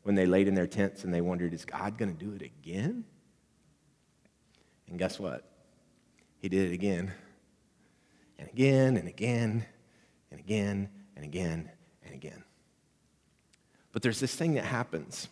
when 0.05 0.15
they 0.15 0.27
laid 0.27 0.47
in 0.47 0.55
their 0.55 0.69
tents 0.69 1.03
and 1.03 1.13
they 1.13 1.21
wondered, 1.21 1.53
is 1.53 1.65
God 1.65 1.99
going 1.99 2.17
to 2.17 2.25
do 2.25 2.33
it 2.35 2.43
again? 2.43 3.05
And 4.89 4.99
guess 4.99 5.19
what? 5.19 5.51
he 6.45 6.51
did 6.51 6.71
it 6.71 6.75
again 6.75 7.11
and 8.39 8.47
again 8.51 8.99
and 8.99 9.09
again 9.09 9.65
and 10.31 10.39
again 10.39 10.91
and 11.17 11.25
again 11.25 11.71
and 12.05 12.13
again. 12.13 12.45
But 13.93 14.03
there's 14.03 14.21
this 14.21 14.35
thing 14.35 14.53
that 14.57 14.67
happens 14.67 15.29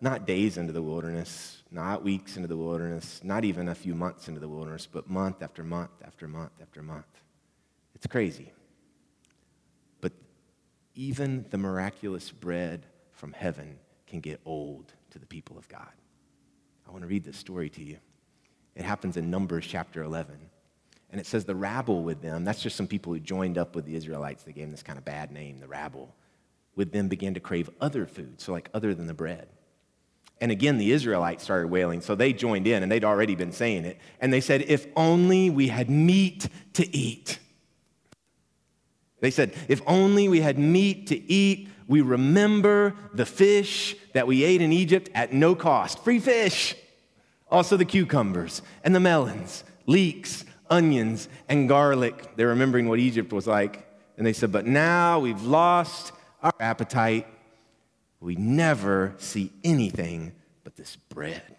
not 0.00 0.26
days 0.26 0.56
into 0.56 0.72
the 0.72 0.82
wilderness, 0.82 1.62
not 1.70 2.02
weeks 2.02 2.36
into 2.36 2.48
the 2.48 2.56
wilderness, 2.56 3.20
not 3.22 3.44
even 3.44 3.68
a 3.68 3.74
few 3.74 3.94
months 3.94 4.28
into 4.28 4.40
the 4.40 4.48
wilderness, 4.48 4.86
but 4.90 5.10
month 5.10 5.42
after 5.42 5.62
month 5.62 5.90
after 6.04 6.26
month 6.26 6.52
after 6.60 6.82
month. 6.82 7.22
It's 7.94 8.06
crazy. 8.06 8.52
But 10.00 10.12
even 10.94 11.44
the 11.50 11.58
miraculous 11.58 12.30
bread 12.30 12.86
from 13.12 13.32
heaven 13.32 13.78
can 14.06 14.20
get 14.20 14.40
old 14.46 14.92
to 15.10 15.18
the 15.18 15.26
people 15.26 15.58
of 15.58 15.68
God. 15.68 15.92
I 16.88 16.90
want 16.90 17.02
to 17.02 17.08
read 17.08 17.24
this 17.24 17.36
story 17.36 17.68
to 17.70 17.82
you. 17.82 17.98
It 18.74 18.84
happens 18.84 19.16
in 19.16 19.30
Numbers 19.30 19.66
chapter 19.66 20.02
11. 20.02 20.34
And 21.10 21.20
it 21.20 21.26
says 21.26 21.44
the 21.44 21.54
rabble 21.54 22.02
with 22.02 22.22
them, 22.22 22.44
that's 22.44 22.62
just 22.62 22.76
some 22.76 22.86
people 22.86 23.12
who 23.12 23.20
joined 23.20 23.58
up 23.58 23.74
with 23.74 23.84
the 23.84 23.96
Israelites. 23.96 24.44
They 24.44 24.52
gave 24.52 24.64
them 24.64 24.70
this 24.70 24.82
kind 24.82 24.98
of 24.98 25.04
bad 25.04 25.32
name, 25.32 25.58
the 25.58 25.66
rabble. 25.66 26.14
With 26.76 26.92
them 26.92 27.08
began 27.08 27.34
to 27.34 27.40
crave 27.40 27.68
other 27.80 28.06
food, 28.06 28.40
so 28.40 28.52
like 28.52 28.70
other 28.72 28.94
than 28.94 29.06
the 29.06 29.14
bread. 29.14 29.48
And 30.40 30.50
again, 30.50 30.78
the 30.78 30.92
Israelites 30.92 31.44
started 31.44 31.68
wailing, 31.68 32.00
so 32.00 32.14
they 32.14 32.32
joined 32.32 32.66
in, 32.66 32.82
and 32.82 32.90
they'd 32.90 33.04
already 33.04 33.34
been 33.34 33.52
saying 33.52 33.84
it. 33.84 33.98
And 34.20 34.32
they 34.32 34.40
said, 34.40 34.62
If 34.62 34.86
only 34.96 35.50
we 35.50 35.68
had 35.68 35.90
meat 35.90 36.48
to 36.74 36.96
eat. 36.96 37.38
They 39.20 39.30
said, 39.30 39.54
If 39.68 39.82
only 39.86 40.28
we 40.28 40.40
had 40.40 40.58
meat 40.58 41.08
to 41.08 41.30
eat, 41.30 41.68
we 41.86 42.00
remember 42.00 42.94
the 43.12 43.26
fish 43.26 43.96
that 44.14 44.26
we 44.26 44.44
ate 44.44 44.62
in 44.62 44.72
Egypt 44.72 45.10
at 45.14 45.32
no 45.32 45.54
cost. 45.54 46.02
Free 46.04 46.20
fish. 46.20 46.74
Also, 47.50 47.76
the 47.76 47.84
cucumbers 47.84 48.62
and 48.84 48.94
the 48.94 49.00
melons, 49.00 49.64
leeks, 49.86 50.44
onions, 50.70 51.28
and 51.48 51.68
garlic. 51.68 52.36
They're 52.36 52.48
remembering 52.48 52.88
what 52.88 53.00
Egypt 53.00 53.32
was 53.32 53.46
like. 53.46 53.86
And 54.16 54.26
they 54.26 54.32
said, 54.32 54.52
But 54.52 54.66
now 54.66 55.18
we've 55.18 55.42
lost 55.42 56.12
our 56.42 56.54
appetite. 56.60 57.26
We 58.20 58.36
never 58.36 59.14
see 59.18 59.52
anything 59.64 60.32
but 60.62 60.76
this 60.76 60.96
bread. 60.96 61.56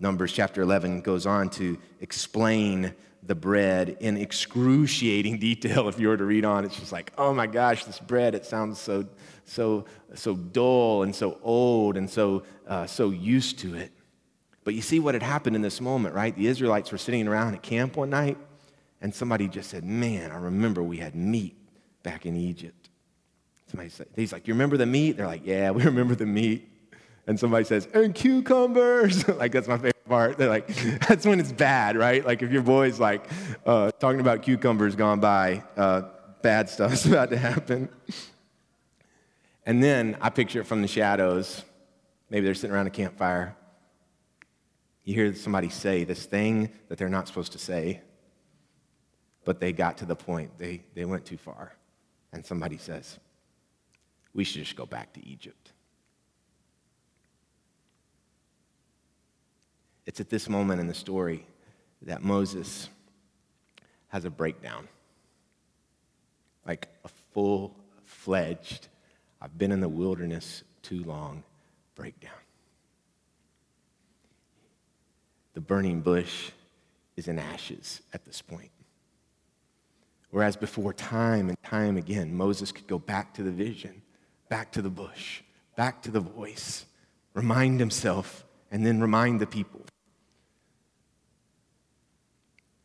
Numbers 0.00 0.32
chapter 0.32 0.62
11 0.62 1.02
goes 1.02 1.26
on 1.26 1.50
to 1.50 1.78
explain 2.00 2.94
the 3.22 3.34
bread 3.34 3.96
in 4.00 4.16
excruciating 4.16 5.38
detail. 5.40 5.88
If 5.88 5.98
you 5.98 6.08
were 6.08 6.16
to 6.16 6.24
read 6.24 6.44
on, 6.44 6.64
it's 6.64 6.78
just 6.78 6.92
like, 6.92 7.12
oh 7.18 7.34
my 7.34 7.46
gosh, 7.46 7.84
this 7.84 7.98
bread, 7.98 8.34
it 8.34 8.44
sounds 8.44 8.78
so, 8.78 9.06
so, 9.44 9.84
so 10.14 10.34
dull 10.34 11.02
and 11.02 11.14
so 11.14 11.38
old 11.42 11.96
and 11.96 12.08
so, 12.08 12.42
uh, 12.66 12.86
so 12.86 13.10
used 13.10 13.58
to 13.60 13.74
it. 13.74 13.92
But 14.64 14.74
you 14.74 14.82
see 14.82 14.98
what 14.98 15.14
had 15.14 15.22
happened 15.22 15.56
in 15.56 15.62
this 15.62 15.80
moment, 15.80 16.14
right? 16.14 16.34
The 16.34 16.46
Israelites 16.46 16.90
were 16.90 16.98
sitting 16.98 17.28
around 17.28 17.54
at 17.54 17.62
camp 17.62 17.96
one 17.96 18.10
night, 18.10 18.36
and 19.00 19.14
somebody 19.14 19.46
just 19.46 19.70
said, 19.70 19.84
Man, 19.84 20.32
I 20.32 20.36
remember 20.36 20.82
we 20.82 20.96
had 20.96 21.14
meat 21.14 21.56
back 22.02 22.26
in 22.26 22.36
Egypt. 22.36 22.85
Somebody 23.76 24.10
He's 24.14 24.32
like, 24.32 24.46
You 24.46 24.54
remember 24.54 24.76
the 24.76 24.86
meat? 24.86 25.16
They're 25.16 25.26
like, 25.26 25.46
Yeah, 25.46 25.70
we 25.70 25.82
remember 25.84 26.14
the 26.14 26.26
meat. 26.26 26.68
And 27.26 27.38
somebody 27.38 27.64
says, 27.64 27.88
And 27.92 28.14
cucumbers. 28.14 29.26
like, 29.36 29.52
that's 29.52 29.68
my 29.68 29.76
favorite 29.76 30.08
part. 30.08 30.38
They're 30.38 30.48
like, 30.48 30.68
That's 31.08 31.26
when 31.26 31.40
it's 31.40 31.52
bad, 31.52 31.96
right? 31.96 32.24
Like, 32.24 32.42
if 32.42 32.52
your 32.52 32.62
boy's 32.62 33.00
like 33.00 33.26
uh, 33.64 33.90
talking 33.92 34.20
about 34.20 34.42
cucumbers 34.42 34.94
gone 34.96 35.20
by, 35.20 35.64
uh, 35.76 36.02
bad 36.42 36.68
stuff's 36.68 37.04
about 37.06 37.30
to 37.30 37.36
happen. 37.36 37.88
And 39.64 39.82
then 39.82 40.16
I 40.20 40.30
picture 40.30 40.60
it 40.60 40.66
from 40.66 40.82
the 40.82 40.88
shadows. 40.88 41.64
Maybe 42.30 42.44
they're 42.44 42.54
sitting 42.54 42.74
around 42.74 42.86
a 42.86 42.90
campfire 42.90 43.56
you 45.06 45.14
hear 45.14 45.32
somebody 45.34 45.68
say 45.68 46.02
this 46.02 46.26
thing 46.26 46.68
that 46.88 46.98
they're 46.98 47.08
not 47.08 47.28
supposed 47.28 47.52
to 47.52 47.58
say, 47.58 48.02
but 49.44 49.60
they 49.60 49.72
got 49.72 49.98
to 49.98 50.04
the 50.04 50.16
point, 50.16 50.50
they, 50.58 50.82
they 50.94 51.04
went 51.04 51.24
too 51.24 51.36
far. 51.36 51.72
And 52.32 52.44
somebody 52.44 52.76
says, 52.76 53.18
We 54.36 54.44
should 54.44 54.62
just 54.62 54.76
go 54.76 54.86
back 54.86 55.12
to 55.14 55.26
Egypt. 55.26 55.72
It's 60.06 60.20
at 60.20 60.30
this 60.30 60.48
moment 60.48 60.80
in 60.80 60.86
the 60.86 60.94
story 60.94 61.44
that 62.02 62.22
Moses 62.22 62.88
has 64.08 64.24
a 64.24 64.30
breakdown. 64.30 64.86
Like 66.64 66.86
a 67.04 67.08
full 67.32 67.74
fledged, 68.04 68.86
I've 69.42 69.58
been 69.58 69.72
in 69.72 69.80
the 69.80 69.88
wilderness 69.88 70.62
too 70.82 71.02
long 71.02 71.42
breakdown. 71.96 72.30
the 75.56 75.60
burning 75.62 76.02
bush 76.02 76.50
is 77.16 77.28
in 77.28 77.38
ashes 77.38 78.02
at 78.12 78.26
this 78.26 78.42
point. 78.42 78.70
Whereas 80.30 80.54
before, 80.54 80.92
time 80.92 81.48
and 81.48 81.56
time 81.62 81.96
again, 81.96 82.36
Moses 82.36 82.70
could 82.70 82.86
go 82.86 82.98
back 82.98 83.32
to 83.34 83.42
the 83.42 83.50
vision, 83.50 84.02
back 84.48 84.72
to 84.72 84.82
the 84.82 84.90
bush, 84.90 85.42
back 85.76 86.02
to 86.02 86.10
the 86.10 86.20
voice, 86.20 86.84
remind 87.34 87.80
himself, 87.80 88.44
and 88.70 88.84
then 88.84 89.00
remind 89.00 89.40
the 89.40 89.46
people. 89.46 89.82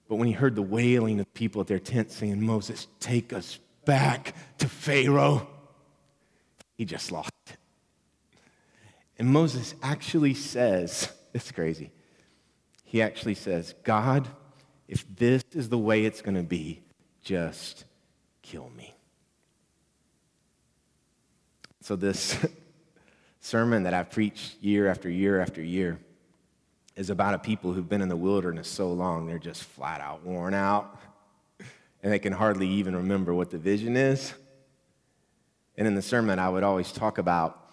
But 0.07 0.15
when 0.15 0.27
he 0.27 0.33
heard 0.33 0.55
the 0.55 0.61
wailing 0.61 1.19
of 1.19 1.33
people 1.33 1.61
at 1.61 1.67
their 1.67 1.79
tent 1.79 2.11
saying, 2.11 2.41
Moses, 2.41 2.87
take 2.99 3.31
us 3.31 3.59
back 3.85 4.35
to 4.57 4.67
Pharaoh, 4.67 5.47
he 6.75 6.85
just 6.85 7.11
lost 7.11 7.31
it. 7.47 7.57
And 9.17 9.29
Moses 9.29 9.73
actually 9.81 10.33
says, 10.33 11.11
it's 11.33 11.51
crazy 11.51 11.91
he 12.91 13.01
actually 13.01 13.35
says, 13.35 13.73
God, 13.85 14.27
if 14.89 15.05
this 15.15 15.45
is 15.53 15.69
the 15.69 15.77
way 15.77 16.03
it's 16.03 16.21
going 16.21 16.35
to 16.35 16.43
be, 16.43 16.81
just 17.23 17.85
kill 18.41 18.69
me. 18.75 18.93
So, 21.81 21.95
this 21.95 22.37
sermon 23.41 23.83
that 23.83 23.93
I've 23.93 24.11
preached 24.11 24.61
year 24.61 24.87
after 24.87 25.09
year 25.09 25.41
after 25.41 25.61
year 25.63 25.99
is 26.95 27.09
about 27.09 27.33
a 27.33 27.39
people 27.39 27.73
who've 27.73 27.89
been 27.89 28.01
in 28.01 28.09
the 28.09 28.15
wilderness 28.15 28.67
so 28.67 28.91
long, 28.93 29.25
they're 29.25 29.39
just 29.39 29.63
flat 29.63 29.99
out 29.99 30.23
worn 30.23 30.53
out, 30.53 30.99
and 32.03 32.13
they 32.13 32.19
can 32.19 32.33
hardly 32.33 32.67
even 32.67 32.95
remember 32.95 33.33
what 33.33 33.49
the 33.49 33.57
vision 33.57 33.97
is. 33.97 34.33
And 35.75 35.87
in 35.87 35.95
the 35.95 36.01
sermon, 36.03 36.37
I 36.37 36.49
would 36.49 36.63
always 36.63 36.91
talk 36.91 37.17
about 37.17 37.71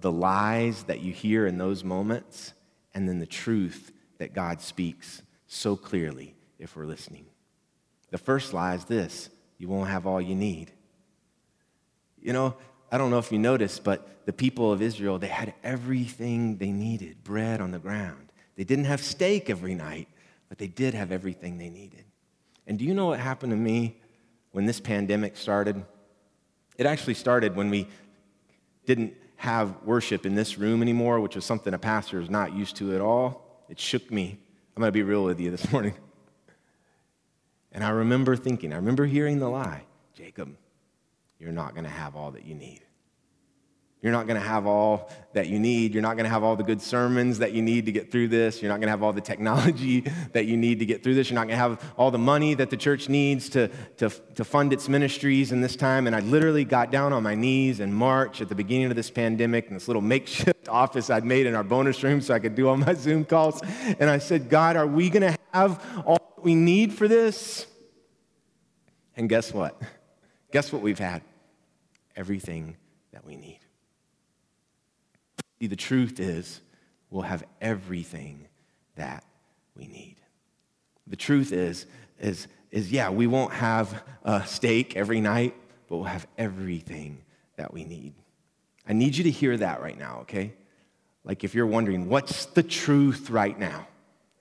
the 0.00 0.10
lies 0.10 0.82
that 0.84 1.00
you 1.00 1.12
hear 1.12 1.46
in 1.46 1.56
those 1.56 1.84
moments 1.84 2.52
and 2.94 3.08
then 3.08 3.20
the 3.20 3.26
truth 3.26 3.92
that 4.18 4.34
God 4.34 4.60
speaks 4.60 5.22
so 5.46 5.76
clearly 5.76 6.34
if 6.58 6.74
we're 6.74 6.86
listening. 6.86 7.26
The 8.10 8.18
first 8.18 8.52
lie 8.52 8.74
is 8.74 8.84
this 8.86 9.30
you 9.58 9.68
won't 9.68 9.88
have 9.88 10.04
all 10.04 10.20
you 10.20 10.34
need. 10.34 10.72
You 12.20 12.32
know, 12.32 12.56
I 12.90 12.98
don't 12.98 13.10
know 13.10 13.18
if 13.18 13.32
you 13.32 13.38
noticed, 13.38 13.84
but 13.84 14.24
the 14.26 14.32
people 14.32 14.72
of 14.72 14.80
Israel, 14.82 15.18
they 15.18 15.28
had 15.28 15.54
everything 15.64 16.58
they 16.58 16.70
needed 16.70 17.22
bread 17.24 17.60
on 17.60 17.70
the 17.70 17.78
ground. 17.78 18.32
They 18.56 18.64
didn't 18.64 18.86
have 18.86 19.00
steak 19.00 19.50
every 19.50 19.74
night, 19.74 20.08
but 20.48 20.58
they 20.58 20.68
did 20.68 20.94
have 20.94 21.12
everything 21.12 21.58
they 21.58 21.70
needed. 21.70 22.04
And 22.66 22.78
do 22.78 22.84
you 22.84 22.94
know 22.94 23.06
what 23.06 23.20
happened 23.20 23.50
to 23.50 23.56
me 23.56 24.00
when 24.52 24.66
this 24.66 24.80
pandemic 24.80 25.36
started? 25.36 25.84
It 26.76 26.86
actually 26.86 27.14
started 27.14 27.56
when 27.56 27.70
we 27.70 27.88
didn't 28.86 29.14
have 29.36 29.82
worship 29.84 30.24
in 30.24 30.34
this 30.34 30.58
room 30.58 30.82
anymore, 30.82 31.20
which 31.20 31.36
was 31.36 31.44
something 31.44 31.74
a 31.74 31.78
pastor 31.78 32.20
is 32.20 32.30
not 32.30 32.54
used 32.54 32.76
to 32.76 32.94
at 32.94 33.00
all. 33.00 33.64
It 33.68 33.78
shook 33.78 34.10
me. 34.10 34.38
I'm 34.76 34.80
going 34.80 34.88
to 34.88 34.92
be 34.92 35.02
real 35.02 35.24
with 35.24 35.40
you 35.40 35.50
this 35.50 35.70
morning. 35.72 35.94
And 37.72 37.84
I 37.84 37.90
remember 37.90 38.36
thinking, 38.36 38.72
I 38.72 38.76
remember 38.76 39.04
hearing 39.06 39.38
the 39.38 39.48
lie 39.48 39.82
Jacob, 40.14 40.56
you're 41.38 41.52
not 41.52 41.74
going 41.74 41.84
to 41.84 41.90
have 41.90 42.16
all 42.16 42.32
that 42.32 42.44
you 42.44 42.54
need. 42.54 42.82
You're 44.02 44.12
not 44.12 44.28
going 44.28 44.40
to 44.40 44.46
have 44.46 44.66
all 44.66 45.10
that 45.32 45.48
you 45.48 45.58
need. 45.58 45.92
You're 45.92 46.02
not 46.02 46.14
going 46.14 46.26
to 46.26 46.30
have 46.30 46.44
all 46.44 46.54
the 46.54 46.62
good 46.62 46.82
sermons 46.82 47.38
that 47.38 47.52
you 47.52 47.62
need 47.62 47.86
to 47.86 47.92
get 47.92 48.12
through 48.12 48.28
this. 48.28 48.62
You're 48.62 48.68
not 48.68 48.76
going 48.76 48.86
to 48.86 48.90
have 48.90 49.02
all 49.02 49.12
the 49.12 49.22
technology 49.22 50.00
that 50.32 50.46
you 50.46 50.56
need 50.56 50.78
to 50.78 50.86
get 50.86 51.02
through 51.02 51.14
this. 51.14 51.30
You're 51.30 51.34
not 51.34 51.48
going 51.48 51.58
to 51.58 51.62
have 51.62 51.94
all 51.96 52.10
the 52.10 52.18
money 52.18 52.54
that 52.54 52.70
the 52.70 52.76
church 52.76 53.08
needs 53.08 53.48
to, 53.50 53.68
to, 53.96 54.10
to 54.10 54.44
fund 54.44 54.72
its 54.72 54.88
ministries 54.88 55.50
in 55.50 55.60
this 55.60 55.76
time. 55.76 56.06
And 56.06 56.14
I 56.14 56.20
literally 56.20 56.64
got 56.64 56.92
down 56.92 57.12
on 57.12 57.22
my 57.22 57.34
knees 57.34 57.80
in 57.80 57.92
March 57.92 58.40
at 58.40 58.48
the 58.48 58.54
beginning 58.54 58.90
of 58.90 58.96
this 58.96 59.10
pandemic 59.10 59.66
in 59.68 59.74
this 59.74 59.88
little 59.88 60.02
makeshift 60.02 60.68
office 60.68 61.10
I'd 61.10 61.24
made 61.24 61.46
in 61.46 61.54
our 61.56 61.64
bonus 61.64 62.00
room 62.04 62.20
so 62.20 62.32
I 62.32 62.38
could 62.38 62.54
do 62.54 62.68
all 62.68 62.76
my 62.76 62.94
Zoom 62.94 63.24
calls. 63.24 63.60
And 63.98 64.08
I 64.08 64.18
said, 64.18 64.50
God, 64.50 64.76
are 64.76 64.86
we 64.86 65.10
going 65.10 65.22
to 65.22 65.36
have 65.52 65.84
all 66.06 66.34
that 66.36 66.44
we 66.44 66.54
need 66.54 66.92
for 66.92 67.08
this? 67.08 67.66
And 69.16 69.28
guess 69.28 69.52
what? 69.52 69.80
Guess 70.52 70.72
what 70.72 70.82
we've 70.82 70.98
had? 70.98 71.22
Everything 72.16 72.76
that 73.12 73.24
we 73.24 73.36
need. 73.36 73.60
See, 75.60 75.66
the 75.66 75.76
truth 75.76 76.20
is, 76.20 76.60
we'll 77.10 77.22
have 77.22 77.44
everything 77.60 78.46
that 78.96 79.24
we 79.74 79.86
need. 79.86 80.16
The 81.06 81.16
truth 81.16 81.52
is, 81.52 81.86
is, 82.20 82.46
is 82.70 82.90
yeah, 82.90 83.10
we 83.10 83.26
won't 83.26 83.52
have 83.52 84.02
a 84.24 84.44
steak 84.46 84.96
every 84.96 85.20
night, 85.20 85.54
but 85.88 85.96
we'll 85.96 86.06
have 86.06 86.26
everything 86.36 87.18
that 87.56 87.72
we 87.72 87.84
need. 87.84 88.14
I 88.88 88.92
need 88.92 89.16
you 89.16 89.24
to 89.24 89.30
hear 89.30 89.56
that 89.56 89.80
right 89.80 89.98
now, 89.98 90.18
okay? 90.22 90.52
Like 91.24 91.42
if 91.42 91.54
you're 91.54 91.66
wondering, 91.66 92.08
what's 92.08 92.46
the 92.46 92.62
truth 92.62 93.30
right 93.30 93.58
now? 93.58 93.86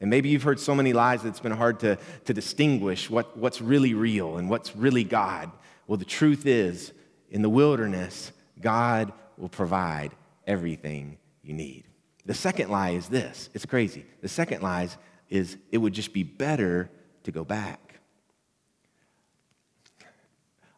And 0.02 0.10
maybe 0.10 0.30
you've 0.30 0.44
heard 0.44 0.60
so 0.60 0.76
many 0.76 0.94
lies 0.94 1.24
that 1.24 1.30
it's 1.30 1.40
been 1.40 1.52
hard 1.52 1.80
to, 1.80 1.98
to 2.26 2.34
distinguish 2.34 3.10
what, 3.10 3.38
what's 3.38 3.62
really 3.62 3.94
real 3.94 4.38
and 4.38 4.50
what's 4.50 4.76
really 4.76 5.04
God. 5.04 5.52
Well, 5.88 5.98
the 5.98 6.06
truth 6.06 6.46
is, 6.46 6.92
in 7.30 7.42
the 7.42 7.50
wilderness, 7.50 8.32
God 8.60 9.12
will 9.38 9.50
provide 9.50 10.12
everything 10.48 11.18
you 11.44 11.54
need. 11.54 11.86
The 12.26 12.34
second 12.34 12.70
lie 12.70 12.92
is 12.92 13.08
this 13.08 13.50
it's 13.54 13.66
crazy. 13.66 14.06
The 14.22 14.28
second 14.28 14.62
lie 14.62 14.90
is 15.30 15.58
it 15.72 15.78
would 15.78 15.94
just 15.94 16.14
be 16.14 16.24
better 16.24 16.90
to 17.24 17.32
go 17.32 17.44
back. 17.44 18.00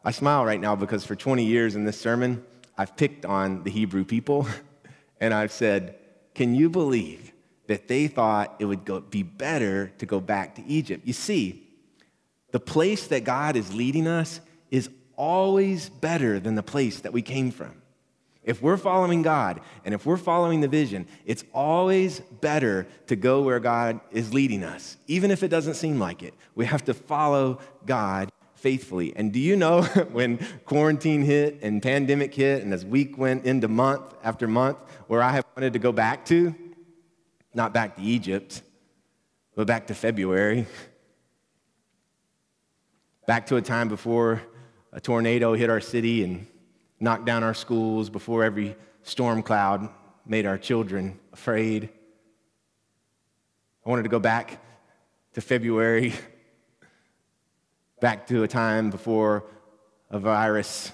I 0.04 0.10
smile 0.10 0.44
right 0.44 0.60
now 0.60 0.76
because 0.76 1.04
for 1.04 1.14
20 1.14 1.44
years 1.44 1.74
in 1.74 1.84
this 1.84 2.00
sermon, 2.00 2.44
I've 2.76 2.96
picked 2.96 3.24
on 3.24 3.64
the 3.64 3.70
Hebrew 3.70 4.04
people 4.04 4.46
and 5.20 5.34
I've 5.34 5.52
said, 5.52 5.96
Can 6.34 6.54
you 6.54 6.70
believe 6.70 7.32
that 7.66 7.88
they 7.88 8.08
thought 8.08 8.56
it 8.58 8.64
would 8.64 8.84
go, 8.84 9.00
be 9.00 9.22
better 9.22 9.92
to 9.98 10.06
go 10.06 10.20
back 10.20 10.54
to 10.56 10.64
Egypt? 10.66 11.06
You 11.06 11.12
see, 11.12 11.66
the 12.52 12.60
place 12.60 13.08
that 13.08 13.24
God 13.24 13.56
is 13.56 13.74
leading 13.74 14.06
us 14.06 14.40
is 14.70 14.88
always 15.18 15.90
better 15.90 16.40
than 16.40 16.54
the 16.54 16.62
place 16.62 17.00
that 17.00 17.12
we 17.12 17.20
came 17.20 17.50
from. 17.50 17.82
If 18.44 18.62
we're 18.62 18.78
following 18.78 19.20
God 19.20 19.60
and 19.84 19.92
if 19.92 20.06
we're 20.06 20.16
following 20.16 20.62
the 20.62 20.68
vision, 20.68 21.06
it's 21.26 21.44
always 21.52 22.20
better 22.20 22.86
to 23.08 23.16
go 23.16 23.42
where 23.42 23.60
God 23.60 24.00
is 24.10 24.32
leading 24.32 24.64
us, 24.64 24.96
even 25.06 25.30
if 25.30 25.42
it 25.42 25.48
doesn't 25.48 25.74
seem 25.74 25.98
like 25.98 26.22
it. 26.22 26.32
We 26.54 26.64
have 26.64 26.84
to 26.86 26.94
follow 26.94 27.58
God 27.84 28.32
faithfully. 28.54 29.12
And 29.14 29.32
do 29.32 29.38
you 29.38 29.56
know 29.56 29.82
when 30.12 30.38
quarantine 30.64 31.22
hit 31.24 31.58
and 31.62 31.82
pandemic 31.82 32.34
hit, 32.34 32.62
and 32.62 32.72
as 32.72 32.86
week 32.86 33.18
went 33.18 33.44
into 33.44 33.68
month 33.68 34.14
after 34.22 34.48
month, 34.48 34.78
where 35.08 35.22
I 35.22 35.32
have 35.32 35.44
wanted 35.54 35.74
to 35.74 35.78
go 35.78 35.92
back 35.92 36.24
to? 36.26 36.54
Not 37.52 37.74
back 37.74 37.96
to 37.96 38.02
Egypt, 38.02 38.62
but 39.54 39.66
back 39.66 39.88
to 39.88 39.94
February. 39.94 40.66
Back 43.26 43.48
to 43.48 43.56
a 43.56 43.60
time 43.60 43.90
before 43.90 44.40
a 44.92 45.00
tornado 45.00 45.54
hit 45.54 45.70
our 45.70 45.80
city 45.80 46.24
and 46.24 46.46
knocked 47.00 47.24
down 47.24 47.44
our 47.44 47.54
schools, 47.54 48.10
before 48.10 48.44
every 48.44 48.76
storm 49.02 49.42
cloud 49.42 49.88
made 50.26 50.46
our 50.46 50.58
children 50.58 51.18
afraid. 51.32 51.88
I 53.86 53.90
wanted 53.90 54.02
to 54.02 54.08
go 54.08 54.18
back 54.18 54.60
to 55.34 55.40
February, 55.40 56.12
back 58.00 58.26
to 58.28 58.42
a 58.42 58.48
time 58.48 58.90
before 58.90 59.44
a 60.10 60.18
virus 60.18 60.92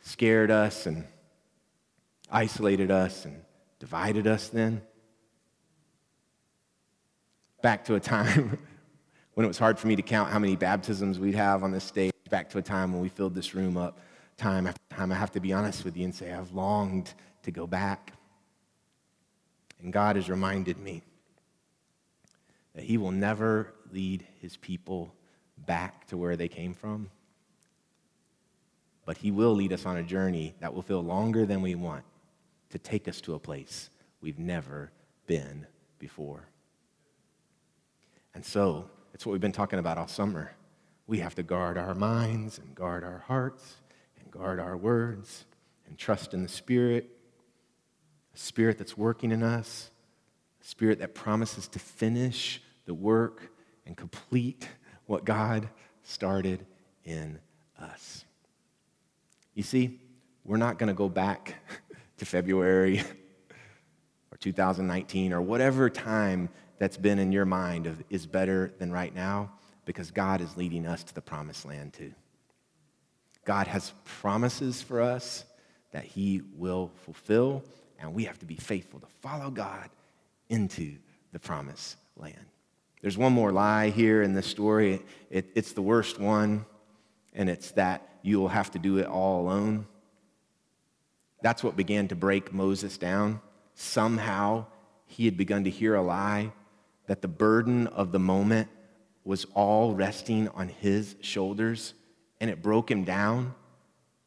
scared 0.00 0.50
us 0.50 0.86
and 0.86 1.04
isolated 2.30 2.90
us 2.90 3.24
and 3.24 3.42
divided 3.78 4.26
us 4.26 4.48
then. 4.48 4.82
Back 7.62 7.84
to 7.86 7.94
a 7.94 8.00
time 8.00 8.58
when 9.36 9.44
it 9.44 9.48
was 9.48 9.58
hard 9.58 9.78
for 9.78 9.86
me 9.86 9.94
to 9.94 10.00
count 10.00 10.30
how 10.30 10.38
many 10.38 10.56
baptisms 10.56 11.18
we'd 11.18 11.34
have 11.34 11.62
on 11.62 11.70
this 11.70 11.84
stage 11.84 12.10
back 12.30 12.48
to 12.48 12.56
a 12.56 12.62
time 12.62 12.90
when 12.90 13.02
we 13.02 13.10
filled 13.10 13.34
this 13.34 13.54
room 13.54 13.76
up 13.76 14.00
time 14.38 14.66
after 14.66 14.80
time. 14.88 15.12
I 15.12 15.14
have 15.14 15.30
to 15.32 15.40
be 15.40 15.52
honest 15.52 15.84
with 15.84 15.94
you 15.94 16.04
and 16.04 16.14
say, 16.14 16.32
I've 16.32 16.52
longed 16.52 17.12
to 17.42 17.50
go 17.50 17.66
back. 17.66 18.14
And 19.82 19.92
God 19.92 20.16
has 20.16 20.30
reminded 20.30 20.78
me 20.78 21.02
that 22.74 22.84
He 22.84 22.96
will 22.96 23.10
never 23.10 23.74
lead 23.92 24.26
His 24.40 24.56
people 24.56 25.14
back 25.66 26.06
to 26.06 26.16
where 26.16 26.36
they 26.36 26.48
came 26.48 26.72
from, 26.72 27.10
but 29.04 29.18
He 29.18 29.30
will 29.30 29.54
lead 29.54 29.74
us 29.74 29.84
on 29.84 29.98
a 29.98 30.02
journey 30.02 30.54
that 30.60 30.72
will 30.72 30.80
feel 30.80 31.02
longer 31.02 31.44
than 31.44 31.60
we 31.60 31.74
want 31.74 32.04
to 32.70 32.78
take 32.78 33.06
us 33.06 33.20
to 33.20 33.34
a 33.34 33.38
place 33.38 33.90
we've 34.22 34.38
never 34.38 34.92
been 35.26 35.66
before. 35.98 36.48
And 38.34 38.42
so, 38.42 38.88
it's 39.16 39.24
what 39.24 39.32
we've 39.32 39.40
been 39.40 39.50
talking 39.50 39.78
about 39.78 39.96
all 39.96 40.06
summer 40.06 40.52
we 41.06 41.20
have 41.20 41.34
to 41.34 41.42
guard 41.42 41.78
our 41.78 41.94
minds 41.94 42.58
and 42.58 42.74
guard 42.74 43.02
our 43.02 43.24
hearts 43.26 43.76
and 44.20 44.30
guard 44.30 44.60
our 44.60 44.76
words 44.76 45.46
and 45.88 45.96
trust 45.96 46.34
in 46.34 46.42
the 46.42 46.50
Spirit, 46.50 47.08
a 48.34 48.38
Spirit 48.38 48.76
that's 48.76 48.94
working 48.94 49.32
in 49.32 49.42
us, 49.42 49.90
a 50.60 50.64
Spirit 50.66 50.98
that 50.98 51.14
promises 51.14 51.66
to 51.68 51.78
finish 51.78 52.60
the 52.84 52.92
work 52.92 53.50
and 53.86 53.96
complete 53.96 54.68
what 55.06 55.24
God 55.24 55.70
started 56.02 56.66
in 57.02 57.38
us. 57.80 58.26
You 59.54 59.62
see, 59.62 59.98
we're 60.44 60.58
not 60.58 60.76
going 60.76 60.88
to 60.88 60.94
go 60.94 61.08
back 61.08 61.54
to 62.18 62.26
February 62.26 63.00
or 64.30 64.36
2019 64.36 65.32
or 65.32 65.40
whatever 65.40 65.88
time 65.88 66.50
that's 66.78 66.96
been 66.96 67.18
in 67.18 67.32
your 67.32 67.44
mind 67.44 67.86
of 67.86 68.02
is 68.10 68.26
better 68.26 68.72
than 68.78 68.92
right 68.92 69.14
now 69.14 69.50
because 69.84 70.10
God 70.10 70.40
is 70.40 70.56
leading 70.56 70.86
us 70.86 71.02
to 71.04 71.14
the 71.14 71.20
promised 71.20 71.64
land 71.64 71.94
too. 71.94 72.12
God 73.44 73.66
has 73.68 73.92
promises 74.04 74.82
for 74.82 75.00
us 75.00 75.44
that 75.92 76.04
He 76.04 76.42
will 76.56 76.90
fulfill, 77.04 77.62
and 77.98 78.12
we 78.12 78.24
have 78.24 78.38
to 78.40 78.46
be 78.46 78.56
faithful 78.56 79.00
to 79.00 79.06
follow 79.22 79.50
God 79.50 79.88
into 80.48 80.96
the 81.32 81.38
promised 81.38 81.96
land. 82.16 82.34
There's 83.00 83.16
one 83.16 83.32
more 83.32 83.52
lie 83.52 83.90
here 83.90 84.22
in 84.22 84.34
this 84.34 84.46
story. 84.46 85.00
It, 85.30 85.46
it's 85.54 85.72
the 85.72 85.82
worst 85.82 86.18
one, 86.18 86.66
and 87.34 87.48
it's 87.48 87.70
that 87.72 88.08
you 88.22 88.40
will 88.40 88.48
have 88.48 88.70
to 88.72 88.78
do 88.78 88.98
it 88.98 89.06
all 89.06 89.42
alone. 89.42 89.86
That's 91.40 91.62
what 91.62 91.76
began 91.76 92.08
to 92.08 92.16
break 92.16 92.52
Moses 92.52 92.98
down. 92.98 93.40
Somehow 93.74 94.66
he 95.06 95.26
had 95.26 95.36
begun 95.36 95.64
to 95.64 95.70
hear 95.70 95.94
a 95.94 96.02
lie 96.02 96.50
that 97.06 97.22
the 97.22 97.28
burden 97.28 97.86
of 97.88 98.12
the 98.12 98.18
moment 98.18 98.68
was 99.24 99.46
all 99.54 99.94
resting 99.94 100.48
on 100.50 100.68
his 100.68 101.16
shoulders, 101.20 101.94
and 102.40 102.50
it 102.50 102.62
broke 102.62 102.90
him 102.90 103.04
down 103.04 103.54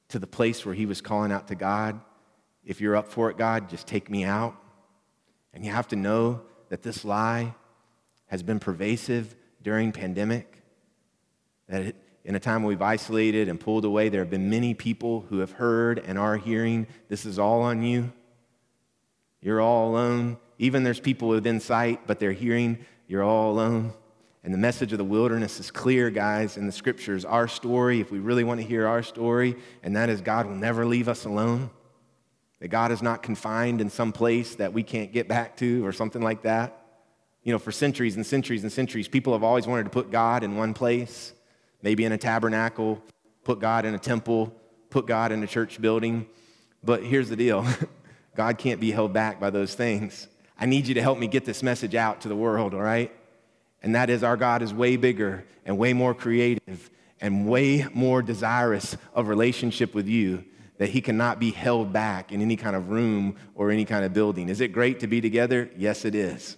to 0.10 0.20
the 0.20 0.28
place 0.28 0.66
where 0.66 0.76
he 0.76 0.86
was 0.86 1.02
calling 1.02 1.32
out 1.32 1.48
to 1.48 1.56
God, 1.56 2.00
If 2.66 2.82
you're 2.82 2.96
up 2.96 3.08
for 3.08 3.30
it, 3.30 3.38
God, 3.38 3.70
just 3.70 3.88
take 3.88 4.10
me 4.10 4.24
out. 4.24 4.56
And 5.54 5.64
you 5.64 5.72
have 5.72 5.88
to 5.90 5.96
know 5.96 6.42
that 6.70 6.84
this 6.84 7.06
lie 7.06 7.56
has 8.28 8.44
been 8.44 8.60
pervasive 8.60 9.36
during 9.64 9.92
pandemic, 9.92 10.62
that 11.68 11.82
it, 11.82 11.96
in 12.26 12.36
a 12.36 12.40
time 12.40 12.64
when 12.64 12.70
we've 12.70 12.82
isolated 12.82 13.48
and 13.48 13.60
pulled 13.60 13.86
away, 13.86 14.10
there 14.10 14.22
have 14.22 14.30
been 14.30 14.50
many 14.50 14.74
people 14.74 15.26
who 15.30 15.40
have 15.40 15.54
heard 15.54 16.00
and 16.00 16.20
are 16.20 16.38
hearing, 16.38 16.88
This 17.08 17.26
is 17.26 17.40
all 17.40 17.62
on 17.62 17.82
you. 17.82 18.12
You're 19.42 19.62
all 19.62 19.90
alone. 19.90 20.38
Even 20.60 20.84
there's 20.84 21.00
people 21.00 21.30
within 21.30 21.60
sight, 21.60 22.06
but 22.06 22.20
they're 22.20 22.34
hearing, 22.34 22.86
You're 23.08 23.24
all 23.24 23.52
alone. 23.52 23.94
And 24.44 24.54
the 24.54 24.58
message 24.58 24.92
of 24.92 24.98
the 24.98 25.04
wilderness 25.04 25.60
is 25.60 25.70
clear, 25.70 26.10
guys, 26.10 26.56
in 26.56 26.66
the 26.66 26.72
scriptures. 26.72 27.26
Our 27.26 27.48
story, 27.48 28.00
if 28.00 28.12
we 28.12 28.20
really 28.20 28.44
want 28.44 28.62
to 28.62 28.66
hear 28.66 28.88
our 28.88 29.04
story, 29.04 29.56
and 29.84 29.96
that 29.96 30.10
is 30.10 30.22
God 30.22 30.46
will 30.46 30.56
never 30.56 30.86
leave 30.86 31.10
us 31.10 31.26
alone. 31.26 31.70
That 32.60 32.70
God 32.70 32.92
is 32.92 33.02
not 33.02 33.24
confined 33.24 33.82
in 33.82 33.90
some 33.90 34.12
place 34.12 34.56
that 34.56 34.74
we 34.74 34.84
can't 34.84 35.12
get 35.12 35.28
back 35.28 35.58
to 35.58 35.86
or 35.86 35.92
something 35.92 36.22
like 36.22 36.44
that. 36.44 36.76
You 37.44 37.54
know, 37.54 37.60
for 37.60 37.72
centuries 37.72 38.16
and 38.16 38.26
centuries 38.26 38.64
and 38.64 38.72
centuries, 38.72 39.08
people 39.08 39.34
have 39.34 39.44
always 39.44 39.66
wanted 39.66 39.84
to 39.84 39.90
put 39.90 40.12
God 40.12 40.44
in 40.44 40.56
one 40.56 40.74
place, 40.74 41.34
maybe 41.82 42.04
in 42.04 42.12
a 42.12 42.18
tabernacle, 42.18 43.02
put 43.44 43.60
God 43.60 43.86
in 43.86 43.94
a 43.94 44.00
temple, 44.00 44.54
put 44.90 45.06
God 45.06 45.32
in 45.32 45.42
a 45.42 45.48
church 45.48 45.82
building. 45.82 46.28
But 46.84 47.04
here's 47.04 47.30
the 47.30 47.36
deal 47.36 47.66
God 48.36 48.58
can't 48.58 48.80
be 48.80 48.92
held 48.92 49.14
back 49.14 49.40
by 49.40 49.50
those 49.50 49.74
things. 49.74 50.28
I 50.60 50.66
need 50.66 50.88
you 50.88 50.94
to 50.96 51.02
help 51.02 51.18
me 51.18 51.28
get 51.28 51.46
this 51.46 51.64
message 51.64 51.96
out 51.96 52.22
to 52.22 52.28
the 52.28 52.36
world, 52.36 52.74
all 52.74 52.82
right? 52.82 53.12
And 53.82 53.96
that 53.96 54.10
is 54.10 54.24
our 54.24 54.36
God 54.36 54.62
is 54.62 54.74
way 54.74 54.98
bigger 54.98 55.46
and 55.66 55.78
way 55.78 55.94
more 55.94 56.14
creative 56.14 56.90
and 57.22 57.48
way 57.48 57.86
more 57.94 58.22
desirous 58.22 58.98
of 59.14 59.30
relationship 59.30 59.94
with 59.94 60.08
you 60.08 60.44
that 60.78 60.90
he 60.90 61.02
cannot 61.02 61.40
be 61.40 61.52
held 61.52 61.92
back 61.92 62.32
in 62.32 62.42
any 62.42 62.56
kind 62.56 62.76
of 62.76 62.90
room 62.90 63.36
or 63.56 63.70
any 63.70 63.86
kind 63.86 64.06
of 64.06 64.14
building. 64.14 64.50
Is 64.50 64.62
it 64.62 64.70
great 64.70 65.00
to 65.02 65.08
be 65.08 65.22
together? 65.22 65.70
Yes, 65.78 66.06
it 66.06 66.16
is. 66.16 66.58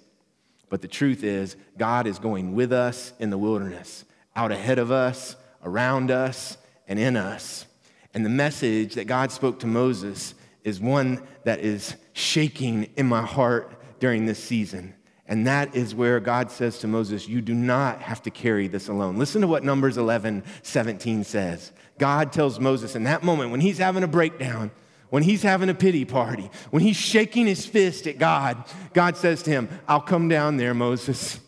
But 0.69 0.81
the 0.81 0.87
truth 0.87 1.23
is, 1.23 1.55
God 1.77 2.07
is 2.07 2.17
going 2.17 2.53
with 2.53 2.71
us 2.71 3.13
in 3.19 3.29
the 3.29 3.37
wilderness, 3.37 4.05
out 4.35 4.51
ahead 4.51 4.79
of 4.79 4.91
us, 4.91 5.35
around 5.63 6.11
us, 6.11 6.57
and 6.87 6.97
in 6.97 7.17
us. 7.17 7.65
And 8.13 8.25
the 8.25 8.29
message 8.29 8.95
that 8.95 9.05
God 9.05 9.31
spoke 9.31 9.59
to 9.59 9.67
Moses 9.67 10.33
is 10.63 10.79
one 10.79 11.21
that 11.43 11.59
is 11.59 11.95
shaking 12.13 12.89
in 12.95 13.07
my 13.07 13.23
heart 13.23 13.80
during 14.01 14.25
this 14.25 14.43
season. 14.43 14.93
And 15.25 15.47
that 15.47 15.73
is 15.73 15.95
where 15.95 16.19
God 16.19 16.51
says 16.51 16.79
to 16.79 16.87
Moses, 16.87 17.29
You 17.29 17.39
do 17.39 17.53
not 17.53 18.01
have 18.01 18.21
to 18.23 18.29
carry 18.29 18.67
this 18.67 18.89
alone. 18.89 19.15
Listen 19.15 19.39
to 19.39 19.47
what 19.47 19.63
Numbers 19.63 19.97
11, 19.97 20.43
17 20.63 21.23
says. 21.23 21.71
God 21.97 22.33
tells 22.33 22.59
Moses 22.59 22.95
in 22.97 23.05
that 23.05 23.23
moment 23.23 23.51
when 23.51 23.61
he's 23.61 23.77
having 23.77 24.03
a 24.03 24.07
breakdown, 24.07 24.71
when 25.09 25.23
he's 25.23 25.43
having 25.43 25.69
a 25.69 25.73
pity 25.73 26.03
party, 26.03 26.49
when 26.71 26.83
he's 26.83 26.97
shaking 26.97 27.45
his 27.45 27.65
fist 27.65 28.07
at 28.07 28.17
God, 28.17 28.65
God 28.93 29.15
says 29.15 29.41
to 29.43 29.51
him, 29.51 29.69
I'll 29.87 30.01
come 30.01 30.27
down 30.27 30.57
there, 30.57 30.73
Moses. 30.73 31.39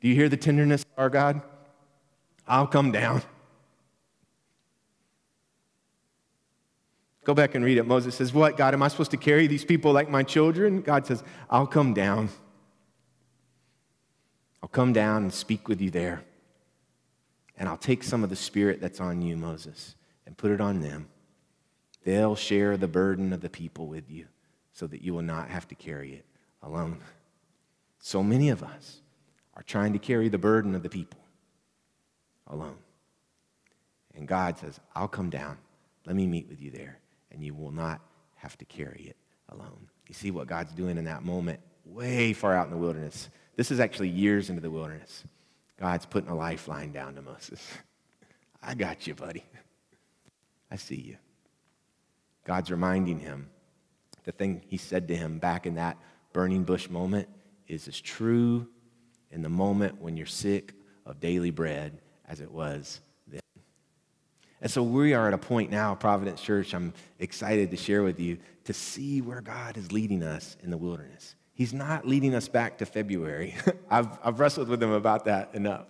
Do 0.00 0.08
you 0.08 0.14
hear 0.14 0.28
the 0.28 0.36
tenderness 0.36 0.82
of 0.82 0.98
our 0.98 1.10
God? 1.10 1.42
I'll 2.46 2.66
come 2.66 2.92
down. 2.92 3.22
Go 7.24 7.34
back 7.34 7.54
and 7.54 7.64
read 7.64 7.78
it. 7.78 7.86
Moses 7.86 8.14
says, 8.14 8.32
What, 8.32 8.56
God, 8.56 8.74
am 8.74 8.82
I 8.82 8.88
supposed 8.88 9.12
to 9.12 9.16
carry 9.16 9.46
these 9.46 9.64
people 9.64 9.92
like 9.92 10.08
my 10.08 10.22
children? 10.22 10.82
God 10.82 11.06
says, 11.06 11.22
I'll 11.48 11.66
come 11.66 11.94
down. 11.94 12.28
I'll 14.62 14.68
come 14.68 14.92
down 14.92 15.22
and 15.22 15.32
speak 15.32 15.68
with 15.68 15.80
you 15.80 15.90
there. 15.90 16.24
And 17.56 17.68
I'll 17.68 17.76
take 17.76 18.02
some 18.02 18.24
of 18.24 18.30
the 18.30 18.36
spirit 18.36 18.80
that's 18.80 19.00
on 19.00 19.22
you, 19.22 19.36
Moses, 19.36 19.94
and 20.26 20.36
put 20.36 20.50
it 20.50 20.60
on 20.60 20.80
them. 20.80 21.08
They'll 22.04 22.36
share 22.36 22.76
the 22.76 22.88
burden 22.88 23.32
of 23.32 23.40
the 23.40 23.50
people 23.50 23.86
with 23.86 24.10
you 24.10 24.26
so 24.72 24.86
that 24.86 25.02
you 25.02 25.14
will 25.14 25.22
not 25.22 25.48
have 25.48 25.68
to 25.68 25.74
carry 25.74 26.14
it 26.14 26.24
alone. 26.62 26.98
So 28.00 28.22
many 28.22 28.48
of 28.48 28.62
us 28.62 29.00
are 29.54 29.62
trying 29.62 29.92
to 29.92 29.98
carry 29.98 30.28
the 30.28 30.38
burden 30.38 30.74
of 30.74 30.82
the 30.82 30.88
people 30.88 31.20
alone. 32.48 32.78
And 34.14 34.26
God 34.26 34.58
says, 34.58 34.80
I'll 34.94 35.08
come 35.08 35.30
down. 35.30 35.58
Let 36.06 36.16
me 36.16 36.26
meet 36.26 36.48
with 36.48 36.60
you 36.60 36.70
there, 36.70 36.98
and 37.32 37.44
you 37.44 37.54
will 37.54 37.70
not 37.70 38.00
have 38.36 38.56
to 38.58 38.64
carry 38.64 39.06
it 39.08 39.16
alone. 39.48 39.88
You 40.08 40.14
see 40.14 40.30
what 40.30 40.46
God's 40.46 40.72
doing 40.72 40.98
in 40.98 41.04
that 41.04 41.24
moment, 41.24 41.60
way 41.84 42.32
far 42.32 42.54
out 42.54 42.66
in 42.66 42.70
the 42.70 42.78
wilderness. 42.78 43.28
This 43.56 43.70
is 43.70 43.80
actually 43.80 44.08
years 44.08 44.50
into 44.50 44.60
the 44.60 44.70
wilderness. 44.70 45.24
God's 45.78 46.06
putting 46.06 46.30
a 46.30 46.34
lifeline 46.34 46.92
down 46.92 47.14
to 47.14 47.22
Moses. 47.22 47.66
I 48.62 48.74
got 48.74 49.06
you, 49.06 49.14
buddy. 49.14 49.44
I 50.70 50.76
see 50.76 50.96
you. 50.96 51.16
God's 52.44 52.70
reminding 52.70 53.18
him 53.18 53.50
the 54.24 54.32
thing 54.32 54.62
he 54.66 54.76
said 54.76 55.08
to 55.08 55.16
him 55.16 55.38
back 55.38 55.66
in 55.66 55.74
that 55.74 55.96
burning 56.32 56.64
bush 56.64 56.88
moment 56.88 57.28
is 57.68 57.88
as 57.88 58.00
true 58.00 58.68
in 59.30 59.42
the 59.42 59.48
moment 59.48 60.00
when 60.00 60.16
you're 60.16 60.26
sick 60.26 60.74
of 61.06 61.20
daily 61.20 61.50
bread 61.50 61.98
as 62.28 62.40
it 62.40 62.50
was. 62.50 63.00
And 64.62 64.70
so 64.70 64.82
we 64.82 65.12
are 65.12 65.26
at 65.26 65.34
a 65.34 65.38
point 65.38 65.72
now, 65.72 65.96
Providence 65.96 66.40
Church, 66.40 66.72
I'm 66.72 66.94
excited 67.18 67.72
to 67.72 67.76
share 67.76 68.04
with 68.04 68.20
you 68.20 68.38
to 68.64 68.72
see 68.72 69.20
where 69.20 69.40
God 69.40 69.76
is 69.76 69.90
leading 69.90 70.22
us 70.22 70.56
in 70.62 70.70
the 70.70 70.76
wilderness. 70.76 71.34
He's 71.52 71.74
not 71.74 72.06
leading 72.06 72.32
us 72.34 72.48
back 72.48 72.78
to 72.78 72.86
February. 72.86 73.56
I've, 73.90 74.08
I've 74.22 74.38
wrestled 74.38 74.68
with 74.68 74.80
him 74.80 74.92
about 74.92 75.24
that 75.24 75.50
enough. 75.54 75.88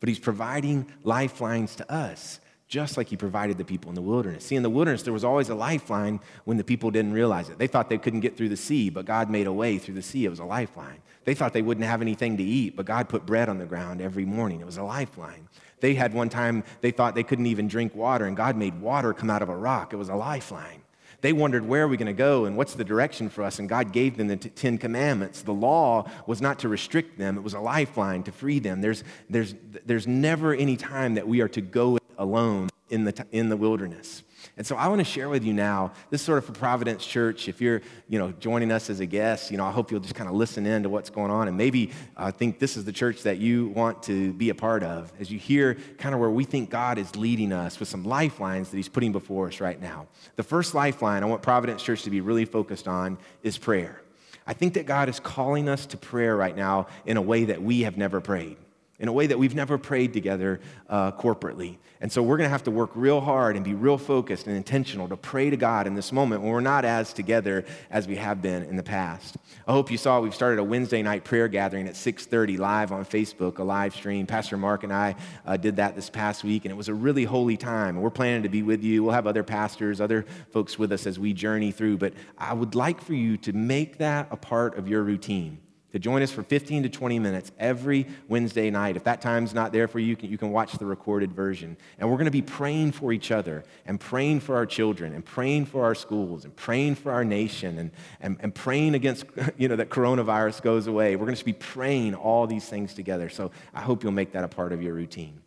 But 0.00 0.08
he's 0.08 0.18
providing 0.18 0.92
lifelines 1.04 1.76
to 1.76 1.90
us 1.90 2.40
just 2.68 2.98
like 2.98 3.08
he 3.08 3.16
provided 3.16 3.56
the 3.56 3.64
people 3.64 3.88
in 3.88 3.94
the 3.94 4.02
wilderness. 4.02 4.44
See, 4.44 4.54
in 4.54 4.62
the 4.62 4.68
wilderness, 4.68 5.02
there 5.02 5.12
was 5.12 5.24
always 5.24 5.48
a 5.48 5.54
lifeline 5.54 6.20
when 6.44 6.58
the 6.58 6.64
people 6.64 6.90
didn't 6.90 7.14
realize 7.14 7.48
it. 7.48 7.58
They 7.58 7.66
thought 7.66 7.88
they 7.88 7.96
couldn't 7.96 8.20
get 8.20 8.36
through 8.36 8.50
the 8.50 8.58
sea, 8.58 8.90
but 8.90 9.06
God 9.06 9.30
made 9.30 9.46
a 9.46 9.52
way 9.52 9.78
through 9.78 9.94
the 9.94 10.02
sea. 10.02 10.26
It 10.26 10.28
was 10.28 10.38
a 10.38 10.44
lifeline. 10.44 11.00
They 11.24 11.34
thought 11.34 11.54
they 11.54 11.62
wouldn't 11.62 11.86
have 11.86 12.02
anything 12.02 12.36
to 12.36 12.42
eat, 12.42 12.76
but 12.76 12.84
God 12.84 13.08
put 13.08 13.24
bread 13.24 13.48
on 13.48 13.58
the 13.58 13.64
ground 13.64 14.02
every 14.02 14.26
morning. 14.26 14.60
It 14.60 14.66
was 14.66 14.76
a 14.76 14.82
lifeline. 14.82 15.48
They 15.80 15.94
had 15.94 16.14
one 16.14 16.28
time, 16.28 16.64
they 16.80 16.90
thought 16.90 17.14
they 17.14 17.22
couldn't 17.22 17.46
even 17.46 17.68
drink 17.68 17.94
water, 17.94 18.26
and 18.26 18.36
God 18.36 18.56
made 18.56 18.80
water 18.80 19.12
come 19.12 19.30
out 19.30 19.42
of 19.42 19.48
a 19.48 19.56
rock. 19.56 19.92
It 19.92 19.96
was 19.96 20.08
a 20.08 20.14
lifeline. 20.14 20.82
They 21.20 21.32
wondered, 21.32 21.66
where 21.66 21.82
are 21.82 21.88
we 21.88 21.96
going 21.96 22.06
to 22.06 22.12
go 22.12 22.44
and 22.44 22.56
what's 22.56 22.74
the 22.74 22.84
direction 22.84 23.28
for 23.28 23.42
us? 23.42 23.58
And 23.58 23.68
God 23.68 23.92
gave 23.92 24.16
them 24.16 24.28
the 24.28 24.36
t- 24.36 24.50
Ten 24.50 24.78
Commandments. 24.78 25.42
The 25.42 25.52
law 25.52 26.08
was 26.26 26.40
not 26.40 26.60
to 26.60 26.68
restrict 26.68 27.18
them, 27.18 27.36
it 27.36 27.42
was 27.42 27.54
a 27.54 27.60
lifeline 27.60 28.22
to 28.24 28.32
free 28.32 28.60
them. 28.60 28.80
There's, 28.80 29.02
there's, 29.28 29.54
there's 29.84 30.06
never 30.06 30.54
any 30.54 30.76
time 30.76 31.14
that 31.14 31.26
we 31.26 31.40
are 31.40 31.48
to 31.48 31.60
go 31.60 31.98
alone 32.16 32.68
in 32.88 33.04
the, 33.04 33.26
in 33.32 33.48
the 33.48 33.56
wilderness. 33.56 34.22
And 34.58 34.66
so 34.66 34.74
I 34.74 34.88
want 34.88 34.98
to 34.98 35.04
share 35.04 35.28
with 35.28 35.44
you 35.44 35.54
now, 35.54 35.92
this 36.10 36.20
is 36.20 36.24
sort 36.26 36.38
of 36.38 36.44
for 36.44 36.50
Providence 36.50 37.06
Church. 37.06 37.48
If 37.48 37.60
you're, 37.60 37.80
you 38.08 38.18
know, 38.18 38.32
joining 38.40 38.72
us 38.72 38.90
as 38.90 38.98
a 38.98 39.06
guest, 39.06 39.52
you 39.52 39.56
know, 39.56 39.64
I 39.64 39.70
hope 39.70 39.92
you'll 39.92 40.00
just 40.00 40.16
kind 40.16 40.28
of 40.28 40.34
listen 40.34 40.66
in 40.66 40.82
to 40.82 40.88
what's 40.88 41.10
going 41.10 41.30
on 41.30 41.46
and 41.46 41.56
maybe 41.56 41.92
uh, 42.16 42.32
think 42.32 42.58
this 42.58 42.76
is 42.76 42.84
the 42.84 42.90
church 42.90 43.22
that 43.22 43.38
you 43.38 43.68
want 43.68 44.02
to 44.02 44.32
be 44.32 44.50
a 44.50 44.56
part 44.56 44.82
of 44.82 45.12
as 45.20 45.30
you 45.30 45.38
hear 45.38 45.76
kind 45.98 46.12
of 46.12 46.20
where 46.20 46.28
we 46.28 46.42
think 46.42 46.70
God 46.70 46.98
is 46.98 47.14
leading 47.14 47.52
us 47.52 47.78
with 47.78 47.88
some 47.88 48.02
lifelines 48.02 48.70
that 48.70 48.76
he's 48.76 48.88
putting 48.88 49.12
before 49.12 49.46
us 49.46 49.60
right 49.60 49.80
now. 49.80 50.08
The 50.34 50.42
first 50.42 50.74
lifeline 50.74 51.22
I 51.22 51.26
want 51.26 51.40
Providence 51.40 51.80
Church 51.80 52.02
to 52.02 52.10
be 52.10 52.20
really 52.20 52.44
focused 52.44 52.88
on 52.88 53.16
is 53.44 53.56
prayer. 53.56 54.02
I 54.44 54.54
think 54.54 54.74
that 54.74 54.86
God 54.86 55.08
is 55.08 55.20
calling 55.20 55.68
us 55.68 55.86
to 55.86 55.96
prayer 55.96 56.36
right 56.36 56.56
now 56.56 56.88
in 57.06 57.16
a 57.16 57.22
way 57.22 57.44
that 57.44 57.62
we 57.62 57.82
have 57.82 57.96
never 57.96 58.20
prayed 58.20 58.56
in 58.98 59.08
a 59.08 59.12
way 59.12 59.26
that 59.26 59.38
we've 59.38 59.54
never 59.54 59.78
prayed 59.78 60.12
together 60.12 60.60
uh, 60.88 61.12
corporately. 61.12 61.76
And 62.00 62.10
so 62.10 62.22
we're 62.22 62.36
going 62.36 62.46
to 62.46 62.52
have 62.52 62.64
to 62.64 62.70
work 62.70 62.90
real 62.94 63.20
hard 63.20 63.56
and 63.56 63.64
be 63.64 63.74
real 63.74 63.98
focused 63.98 64.46
and 64.46 64.56
intentional 64.56 65.08
to 65.08 65.16
pray 65.16 65.50
to 65.50 65.56
God 65.56 65.86
in 65.86 65.94
this 65.94 66.12
moment 66.12 66.42
when 66.42 66.52
we're 66.52 66.60
not 66.60 66.84
as 66.84 67.12
together 67.12 67.64
as 67.90 68.06
we 68.06 68.16
have 68.16 68.40
been 68.40 68.62
in 68.64 68.76
the 68.76 68.82
past. 68.82 69.36
I 69.66 69.72
hope 69.72 69.90
you 69.90 69.98
saw 69.98 70.20
we've 70.20 70.34
started 70.34 70.58
a 70.58 70.64
Wednesday 70.64 71.02
night 71.02 71.24
prayer 71.24 71.48
gathering 71.48 71.88
at 71.88 71.94
6:30 71.94 72.56
live 72.56 72.92
on 72.92 73.04
Facebook, 73.04 73.58
a 73.58 73.64
live 73.64 73.94
stream. 73.94 74.26
Pastor 74.26 74.56
Mark 74.56 74.84
and 74.84 74.92
I 74.92 75.16
uh, 75.44 75.56
did 75.56 75.76
that 75.76 75.96
this 75.96 76.10
past 76.10 76.44
week, 76.44 76.64
and 76.64 76.72
it 76.72 76.76
was 76.76 76.88
a 76.88 76.94
really 76.94 77.24
holy 77.24 77.56
time. 77.56 77.96
And 77.96 78.02
we're 78.02 78.10
planning 78.10 78.42
to 78.44 78.48
be 78.48 78.62
with 78.62 78.82
you. 78.82 79.02
We'll 79.02 79.14
have 79.14 79.26
other 79.26 79.44
pastors, 79.44 80.00
other 80.00 80.24
folks 80.50 80.78
with 80.78 80.92
us 80.92 81.06
as 81.06 81.18
we 81.18 81.32
journey 81.32 81.72
through. 81.72 81.98
But 81.98 82.14
I 82.36 82.54
would 82.54 82.74
like 82.74 83.00
for 83.00 83.14
you 83.14 83.36
to 83.38 83.52
make 83.52 83.98
that 83.98 84.28
a 84.30 84.36
part 84.36 84.76
of 84.78 84.88
your 84.88 85.02
routine 85.02 85.58
to 85.92 85.98
join 85.98 86.22
us 86.22 86.30
for 86.30 86.42
15 86.42 86.82
to 86.82 86.88
20 86.88 87.18
minutes 87.18 87.50
every 87.58 88.06
Wednesday 88.28 88.70
night. 88.70 88.96
If 88.96 89.04
that 89.04 89.20
time's 89.20 89.54
not 89.54 89.72
there 89.72 89.88
for 89.88 89.98
you, 89.98 90.16
you 90.20 90.36
can, 90.36 90.50
watch 90.50 90.72
the 90.72 90.86
recorded 90.86 91.32
version. 91.32 91.76
And 91.98 92.10
we're 92.10 92.16
going 92.16 92.26
to 92.26 92.30
be 92.30 92.42
praying 92.42 92.92
for 92.92 93.12
each 93.12 93.30
other 93.30 93.64
and 93.86 93.98
praying 93.98 94.40
for 94.40 94.56
our 94.56 94.66
children 94.66 95.14
and 95.14 95.24
praying 95.24 95.66
for 95.66 95.84
our 95.84 95.94
schools 95.94 96.44
and 96.44 96.54
praying 96.54 96.96
for 96.96 97.12
our 97.12 97.24
nation 97.24 97.78
and, 97.78 97.90
and, 98.20 98.36
and 98.40 98.54
praying 98.54 98.94
against, 98.94 99.24
you 99.56 99.68
know, 99.68 99.76
that 99.76 99.88
coronavirus 99.88 100.62
goes 100.62 100.86
away. 100.86 101.16
We're 101.16 101.26
going 101.26 101.36
to 101.36 101.44
be 101.44 101.52
praying 101.52 102.14
all 102.14 102.46
these 102.46 102.68
things 102.68 102.94
together. 102.94 103.28
So 103.28 103.50
I 103.74 103.80
hope 103.80 104.02
you'll 104.02 104.12
make 104.12 104.32
that 104.32 104.44
a 104.44 104.48
part 104.48 104.72
of 104.72 104.82
your 104.82 104.94
routine. 104.94 105.40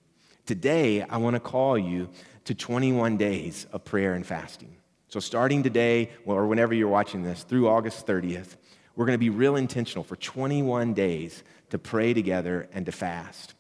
Today, 0.46 1.04
I 1.04 1.18
want 1.18 1.36
to 1.36 1.40
call 1.40 1.78
you 1.78 2.10
to 2.46 2.56
21 2.56 3.18
days 3.18 3.68
of 3.72 3.86
prayer 3.86 4.14
and 4.14 4.26
fasting. 4.26 4.76
So 5.08 5.20
starting 5.20 5.62
today, 5.62 6.10
or 6.26 6.48
whenever 6.48 6.74
you're 6.74 6.88
watching 6.88 7.22
this, 7.22 7.44
through 7.44 7.68
August 7.68 8.08
30th, 8.08 8.56
we're 8.96 9.06
going 9.06 9.16
to 9.16 9.20
be 9.20 9.30
real 9.30 9.56
intentional 9.56 10.04
for 10.04 10.16
21 10.16 10.94
days 10.94 11.44
to 11.70 11.80
pray 11.80 12.14
together 12.14 12.68
and 12.74 12.86
to 12.86 12.92
fast. 12.92 13.54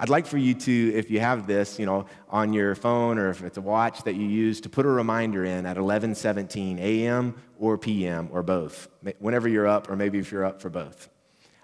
I'd 0.00 0.08
like 0.08 0.26
for 0.26 0.38
you 0.38 0.54
to, 0.54 0.92
if 0.94 1.10
you 1.10 1.18
have 1.18 1.48
this, 1.48 1.78
you 1.78 1.84
know, 1.84 2.06
on 2.28 2.52
your 2.52 2.76
phone 2.76 3.18
or 3.18 3.30
if 3.30 3.42
it's 3.42 3.58
a 3.58 3.60
watch 3.60 4.04
that 4.04 4.14
you 4.14 4.28
use, 4.28 4.60
to 4.60 4.68
put 4.68 4.86
a 4.86 4.88
reminder 4.88 5.44
in 5.44 5.66
at 5.66 5.76
11:17 5.76 6.78
a.m. 6.78 7.34
or 7.58 7.76
p.m. 7.76 8.28
or 8.30 8.44
both, 8.44 8.88
whenever 9.18 9.48
you're 9.48 9.66
up, 9.66 9.90
or 9.90 9.96
maybe 9.96 10.18
if 10.18 10.30
you're 10.30 10.44
up 10.44 10.62
for 10.62 10.70
both. 10.70 11.08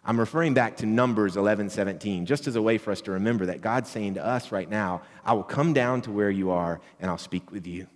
I'm 0.05 0.19
referring 0.19 0.53
back 0.53 0.79
to 0.79 0.87
Numbers 0.87 1.37
11:17, 1.37 2.25
just 2.25 2.49
as 2.49 2.57
a 2.57 2.63
way 2.63 2.77
for 2.77 2.91
us 2.91 3.01
to 3.03 3.13
remember 3.13 3.47
that 3.47 3.61
God's 3.61 3.89
saying 3.89 4.15
to 4.15 4.27
us 4.27 4.51
right 4.51 4.69
now, 4.69 5.03
"I 5.25 5.33
will 5.35 5.45
come 5.45 5.73
down 5.73 6.03
to 6.03 6.11
where 6.11 6.31
you 6.31 6.51
are 6.51 6.81
and 6.99 7.11
I'll 7.11 7.19
speak 7.19 7.53
with 7.53 7.69
you." 7.69 7.87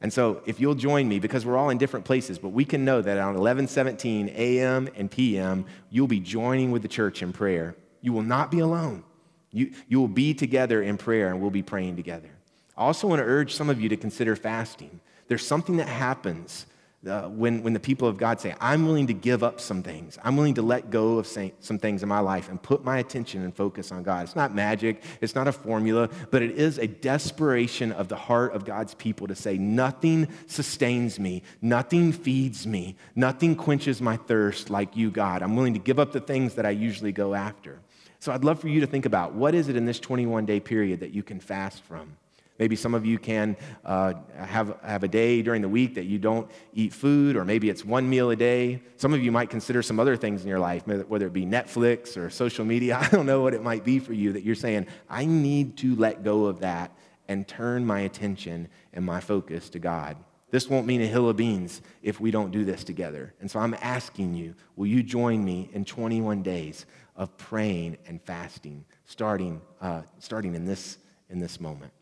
And 0.00 0.12
so, 0.12 0.42
if 0.46 0.60
you'll 0.60 0.74
join 0.74 1.08
me, 1.08 1.18
because 1.18 1.46
we're 1.46 1.56
all 1.56 1.70
in 1.70 1.78
different 1.78 2.04
places, 2.04 2.38
but 2.38 2.50
we 2.50 2.64
can 2.64 2.84
know 2.84 3.00
that 3.00 3.18
on 3.18 3.36
11:17 3.36 4.28
a.m. 4.34 4.88
and 4.94 5.10
p.m., 5.10 5.64
you'll 5.90 6.06
be 6.06 6.20
joining 6.20 6.70
with 6.70 6.82
the 6.82 6.88
church 6.88 7.22
in 7.22 7.32
prayer. 7.32 7.76
You 8.02 8.12
will 8.12 8.22
not 8.22 8.50
be 8.50 8.58
alone. 8.58 9.04
You, 9.52 9.72
you 9.88 9.98
will 9.98 10.08
be 10.08 10.34
together 10.34 10.82
in 10.82 10.98
prayer, 10.98 11.30
and 11.30 11.40
we'll 11.40 11.50
be 11.50 11.62
praying 11.62 11.96
together. 11.96 12.30
I 12.76 12.82
also 12.82 13.08
want 13.08 13.20
to 13.20 13.24
urge 13.24 13.54
some 13.54 13.70
of 13.70 13.80
you 13.80 13.88
to 13.88 13.96
consider 13.96 14.36
fasting. 14.36 15.00
There's 15.28 15.46
something 15.46 15.78
that 15.78 15.88
happens 15.88 16.66
uh, 17.06 17.28
when, 17.28 17.62
when 17.62 17.72
the 17.72 17.80
people 17.80 18.08
of 18.08 18.16
God 18.16 18.40
say, 18.40 18.54
I'm 18.60 18.86
willing 18.86 19.06
to 19.06 19.14
give 19.14 19.42
up 19.42 19.60
some 19.60 19.82
things, 19.82 20.18
I'm 20.22 20.36
willing 20.36 20.54
to 20.54 20.62
let 20.62 20.90
go 20.90 21.18
of 21.18 21.26
some 21.26 21.78
things 21.78 22.02
in 22.02 22.08
my 22.08 22.20
life 22.20 22.48
and 22.48 22.62
put 22.62 22.84
my 22.84 22.98
attention 22.98 23.42
and 23.42 23.54
focus 23.54 23.92
on 23.92 24.02
God. 24.02 24.24
It's 24.24 24.36
not 24.36 24.54
magic, 24.54 25.02
it's 25.20 25.34
not 25.34 25.48
a 25.48 25.52
formula, 25.52 26.08
but 26.30 26.42
it 26.42 26.52
is 26.52 26.78
a 26.78 26.86
desperation 26.86 27.92
of 27.92 28.08
the 28.08 28.16
heart 28.16 28.54
of 28.54 28.64
God's 28.64 28.94
people 28.94 29.26
to 29.28 29.34
say, 29.34 29.58
Nothing 29.58 30.28
sustains 30.46 31.18
me, 31.18 31.42
nothing 31.60 32.12
feeds 32.12 32.66
me, 32.66 32.96
nothing 33.14 33.56
quenches 33.56 34.00
my 34.00 34.16
thirst 34.16 34.70
like 34.70 34.96
you, 34.96 35.10
God. 35.10 35.42
I'm 35.42 35.56
willing 35.56 35.74
to 35.74 35.80
give 35.80 35.98
up 35.98 36.12
the 36.12 36.20
things 36.20 36.54
that 36.54 36.66
I 36.66 36.70
usually 36.70 37.12
go 37.12 37.34
after. 37.34 37.78
So 38.18 38.32
I'd 38.32 38.44
love 38.44 38.60
for 38.60 38.68
you 38.68 38.80
to 38.80 38.86
think 38.86 39.06
about 39.06 39.34
what 39.34 39.54
is 39.54 39.68
it 39.68 39.76
in 39.76 39.84
this 39.84 40.00
21 40.00 40.46
day 40.46 40.60
period 40.60 41.00
that 41.00 41.10
you 41.10 41.22
can 41.22 41.40
fast 41.40 41.82
from? 41.82 42.16
Maybe 42.58 42.76
some 42.76 42.94
of 42.94 43.04
you 43.04 43.18
can 43.18 43.56
uh, 43.84 44.14
have, 44.36 44.78
have 44.82 45.04
a 45.04 45.08
day 45.08 45.42
during 45.42 45.62
the 45.62 45.68
week 45.68 45.94
that 45.94 46.04
you 46.04 46.18
don't 46.18 46.50
eat 46.72 46.92
food, 46.92 47.36
or 47.36 47.44
maybe 47.44 47.68
it's 47.68 47.84
one 47.84 48.08
meal 48.08 48.30
a 48.30 48.36
day. 48.36 48.82
Some 48.96 49.12
of 49.12 49.22
you 49.22 49.30
might 49.30 49.50
consider 49.50 49.82
some 49.82 50.00
other 50.00 50.16
things 50.16 50.42
in 50.42 50.48
your 50.48 50.58
life, 50.58 50.86
whether 50.86 51.26
it 51.26 51.32
be 51.32 51.44
Netflix 51.44 52.16
or 52.16 52.30
social 52.30 52.64
media. 52.64 52.98
I 53.00 53.08
don't 53.08 53.26
know 53.26 53.42
what 53.42 53.54
it 53.54 53.62
might 53.62 53.84
be 53.84 53.98
for 53.98 54.12
you 54.12 54.32
that 54.32 54.42
you're 54.42 54.54
saying, 54.54 54.86
I 55.08 55.26
need 55.26 55.76
to 55.78 55.94
let 55.96 56.22
go 56.22 56.46
of 56.46 56.60
that 56.60 56.92
and 57.28 57.46
turn 57.46 57.84
my 57.84 58.00
attention 58.00 58.68
and 58.92 59.04
my 59.04 59.20
focus 59.20 59.68
to 59.70 59.78
God. 59.78 60.16
This 60.50 60.70
won't 60.70 60.86
mean 60.86 61.02
a 61.02 61.06
hill 61.06 61.28
of 61.28 61.36
beans 61.36 61.82
if 62.02 62.20
we 62.20 62.30
don't 62.30 62.52
do 62.52 62.64
this 62.64 62.84
together. 62.84 63.34
And 63.40 63.50
so 63.50 63.58
I'm 63.58 63.74
asking 63.82 64.34
you, 64.34 64.54
will 64.76 64.86
you 64.86 65.02
join 65.02 65.44
me 65.44 65.68
in 65.72 65.84
21 65.84 66.42
days 66.42 66.86
of 67.16 67.36
praying 67.36 67.98
and 68.06 68.22
fasting, 68.22 68.84
starting, 69.04 69.60
uh, 69.80 70.02
starting 70.18 70.54
in, 70.54 70.64
this, 70.64 70.98
in 71.30 71.40
this 71.40 71.60
moment? 71.60 71.92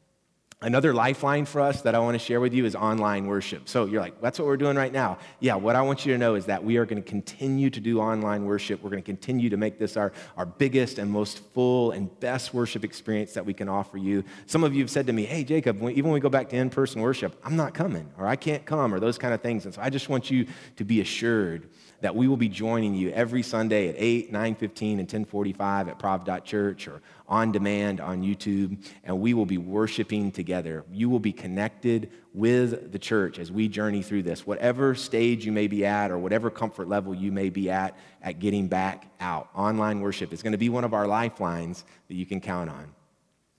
Another 0.65 0.95
lifeline 0.95 1.45
for 1.45 1.61
us 1.61 1.83
that 1.83 1.95
I 1.95 1.99
want 1.99 2.15
to 2.15 2.19
share 2.19 2.41
with 2.41 2.55
you 2.55 2.65
is 2.65 2.75
online 2.75 3.27
worship. 3.27 3.69
So 3.69 3.85
you're 3.85 4.01
like, 4.01 4.19
that's 4.23 4.39
what 4.39 4.47
we're 4.47 4.57
doing 4.57 4.79
right 4.79 4.95
now. 4.95 5.19
Yeah, 5.39 5.57
what 5.57 5.77
I 5.77 5.83
want 5.83 6.07
you 6.07 6.13
to 6.15 6.19
know 6.19 6.37
is 6.37 6.47
that 6.47 6.65
we 6.65 6.79
are 6.79 6.87
going 6.87 7.03
to 7.03 7.07
continue 7.07 7.69
to 7.69 7.81
do 7.81 8.01
online 8.01 8.47
worship. 8.47 8.83
We're 8.83 8.89
going 8.89 9.03
to 9.03 9.07
continue 9.07 9.51
to 9.51 9.59
make 9.59 9.79
this 9.79 9.99
our, 9.99 10.15
our 10.39 10.47
biggest 10.47 10.99
and 10.99 11.11
most 11.11 11.41
full 11.53 11.91
and 11.91 12.09
best 12.19 12.55
worship 12.55 12.83
experience 12.83 13.35
that 13.35 13.45
we 13.45 13.53
can 13.53 13.69
offer 13.69 13.99
you. 13.99 14.25
Some 14.47 14.65
of 14.65 14.75
you 14.75 14.81
have 14.83 14.91
said 14.91 15.07
to 15.09 15.13
me, 15.13 15.27
hey, 15.27 15.45
Jacob, 15.45 15.77
even 15.83 16.05
when 16.05 16.15
we 16.15 16.21
go 16.21 16.31
back 16.31 16.49
to 16.49 16.57
in 16.57 16.71
person 16.71 17.03
worship, 17.03 17.39
I'm 17.45 17.57
not 17.57 17.75
coming, 17.75 18.11
or 18.17 18.27
I 18.27 18.37
can't 18.37 18.65
come, 18.65 18.95
or 18.95 19.01
those 19.01 19.19
kind 19.19 19.35
of 19.35 19.43
things. 19.43 19.67
And 19.67 19.75
so 19.75 19.83
I 19.83 19.91
just 19.91 20.09
want 20.09 20.31
you 20.31 20.47
to 20.77 20.85
be 20.85 21.03
assured 21.03 21.69
that 22.05 22.15
we 22.15 22.29
will 22.29 22.37
be 22.37 22.51
joining 22.51 22.95
you 22.95 23.09
every 23.13 23.43
Sunday 23.43 23.89
at 23.89 23.95
8, 23.97 24.31
9:15, 24.31 24.99
and 24.99 25.09
10:45 25.09 25.89
at 25.89 25.99
Prov.Church 25.99 26.87
or 26.87 27.01
on 27.27 27.51
demand 27.51 27.99
on 27.99 28.23
YouTube, 28.23 28.77
and 29.05 29.19
we 29.19 29.33
will 29.33 29.47
be 29.47 29.57
worshiping 29.57 30.31
together. 30.31 30.85
You 30.93 31.09
will 31.09 31.19
be 31.19 31.33
connected 31.33 32.11
with 32.35 32.93
the 32.93 32.99
church 32.99 33.39
as 33.39 33.51
we 33.51 33.69
journey 33.69 34.03
through 34.03 34.25
this, 34.25 34.47
whatever 34.47 34.95
stage 34.95 35.47
you 35.47 35.53
may 35.53 35.67
be 35.67 35.87
at 35.87 36.11
or 36.11 36.19
whatever 36.19 36.51
comfort 36.51 36.89
level 36.89 37.15
you 37.15 37.33
may 37.33 37.49
be 37.49 37.71
at 37.71 37.97
at 38.21 38.39
getting 38.39 38.69
back 38.69 39.07
out. 39.19 39.49
Online 39.55 40.03
worship 40.03 40.31
is 40.31 40.43
going 40.43 40.53
to 40.53 40.59
be 40.59 40.69
one 40.69 40.85
of 40.85 40.93
our 40.93 41.07
lifelines 41.07 41.87
that 42.09 42.17
you 42.17 42.27
can 42.27 42.39
count 42.39 42.69
on. 42.69 42.85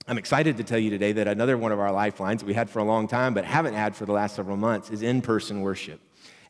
I'm 0.06 0.18
excited 0.18 0.56
to 0.58 0.62
tell 0.62 0.78
you 0.78 0.90
today 0.90 1.10
that 1.10 1.26
another 1.26 1.58
one 1.58 1.72
of 1.72 1.80
our 1.80 1.90
lifelines 1.90 2.42
that 2.42 2.46
we 2.46 2.54
had 2.54 2.70
for 2.70 2.78
a 2.78 2.84
long 2.84 3.08
time 3.08 3.34
but 3.34 3.44
haven't 3.44 3.74
had 3.74 3.96
for 3.96 4.06
the 4.06 4.12
last 4.12 4.36
several 4.36 4.56
months 4.56 4.88
is 4.90 5.02
in 5.02 5.20
person 5.20 5.62
worship. 5.62 6.00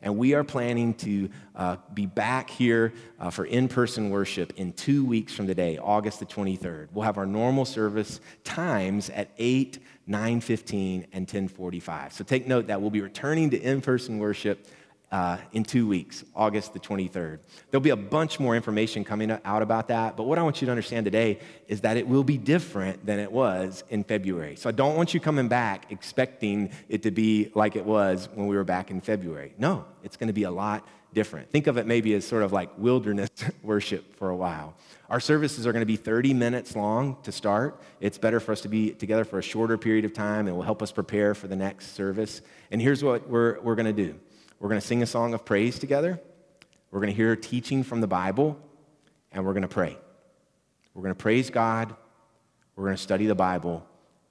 And 0.01 0.17
we 0.17 0.33
are 0.33 0.43
planning 0.43 0.93
to 0.95 1.29
uh, 1.55 1.77
be 1.93 2.05
back 2.05 2.49
here 2.49 2.93
uh, 3.19 3.29
for 3.29 3.45
in 3.45 3.67
person 3.67 4.09
worship 4.09 4.53
in 4.57 4.73
two 4.73 5.05
weeks 5.05 5.33
from 5.33 5.47
today, 5.47 5.77
August 5.77 6.19
the 6.19 6.25
23rd. 6.25 6.89
We'll 6.93 7.05
have 7.05 7.17
our 7.17 7.25
normal 7.25 7.65
service 7.65 8.19
times 8.43 9.09
at 9.09 9.29
8, 9.37 9.79
9.15, 10.07 11.05
and 11.13 11.27
10.45. 11.27 12.13
So 12.13 12.23
take 12.23 12.47
note 12.47 12.67
that 12.67 12.81
we'll 12.81 12.89
be 12.89 13.01
returning 13.01 13.49
to 13.51 13.59
in 13.59 13.81
person 13.81 14.19
worship 14.19 14.67
uh, 15.11 15.37
in 15.53 15.63
two 15.63 15.87
weeks, 15.87 16.23
August 16.35 16.73
the 16.73 16.79
23rd. 16.79 17.39
There'll 17.71 17.81
be 17.81 17.91
a 17.91 17.95
bunch 17.95 18.39
more 18.39 18.55
information 18.55 19.03
coming 19.03 19.31
out 19.45 19.61
about 19.61 19.87
that, 19.87 20.17
but 20.17 20.23
what 20.23 20.37
I 20.37 20.43
want 20.43 20.61
you 20.61 20.65
to 20.65 20.71
understand 20.71 21.05
today 21.05 21.39
is 21.67 21.81
that 21.81 21.97
it 21.97 22.07
will 22.07 22.23
be 22.23 22.37
different 22.37 23.05
than 23.05 23.19
it 23.19 23.31
was 23.31 23.83
in 23.89 24.03
February. 24.03 24.55
So 24.57 24.67
I 24.69 24.73
don't 24.73 24.95
want 24.95 25.13
you 25.13 25.19
coming 25.19 25.47
back 25.47 25.91
expecting 25.91 26.71
it 26.89 27.03
to 27.03 27.11
be 27.11 27.51
like 27.55 27.75
it 27.75 27.85
was 27.85 28.27
when 28.33 28.47
we 28.47 28.55
were 28.55 28.65
back 28.65 28.91
in 28.91 28.99
February. 28.99 29.53
No, 29.57 29.85
it's 30.03 30.17
going 30.17 30.27
to 30.27 30.33
be 30.33 30.43
a 30.43 30.51
lot 30.51 30.85
different. 31.13 31.49
Think 31.51 31.67
of 31.67 31.77
it 31.77 31.87
maybe 31.87 32.13
as 32.13 32.27
sort 32.27 32.43
of 32.43 32.51
like 32.51 32.69
wilderness 32.77 33.29
worship 33.63 34.15
for 34.17 34.29
a 34.29 34.35
while. 34.35 34.75
Our 35.09 35.21
services 35.21 35.65
are 35.65 35.71
going 35.71 35.81
to 35.81 35.85
be 35.87 35.95
30 35.95 36.33
minutes 36.33 36.75
long 36.75 37.17
to 37.23 37.31
start. 37.31 37.81
It's 38.01 38.17
better 38.17 38.41
for 38.41 38.51
us 38.51 38.61
to 38.61 38.67
be 38.67 38.91
together 38.91 39.23
for 39.23 39.39
a 39.39 39.41
shorter 39.41 39.77
period 39.77 40.03
of 40.03 40.13
time 40.13 40.47
and 40.47 40.55
will 40.55 40.63
help 40.63 40.81
us 40.81 40.91
prepare 40.91 41.33
for 41.33 41.47
the 41.47 41.55
next 41.55 41.95
service. 41.95 42.41
And 42.71 42.81
here's 42.81 43.03
what 43.03 43.27
we're, 43.29 43.59
we're 43.61 43.75
going 43.75 43.95
to 43.95 44.03
do 44.05 44.19
we're 44.59 44.69
going 44.69 44.81
to 44.81 44.85
sing 44.85 45.03
a 45.03 45.07
song 45.07 45.33
of 45.33 45.45
praise 45.45 45.77
together. 45.77 46.19
We're 46.91 46.99
going 46.99 47.11
to 47.11 47.15
hear 47.15 47.35
teaching 47.35 47.83
from 47.83 48.01
the 48.01 48.07
Bible, 48.07 48.57
and 49.31 49.45
we're 49.45 49.53
going 49.53 49.61
to 49.61 49.67
pray. 49.67 49.97
We're 50.93 51.03
going 51.03 51.13
to 51.13 51.21
praise 51.21 51.49
God, 51.49 51.95
we're 52.75 52.85
going 52.85 52.95
to 52.95 53.01
study 53.01 53.27
the 53.27 53.35
Bible, 53.35 53.85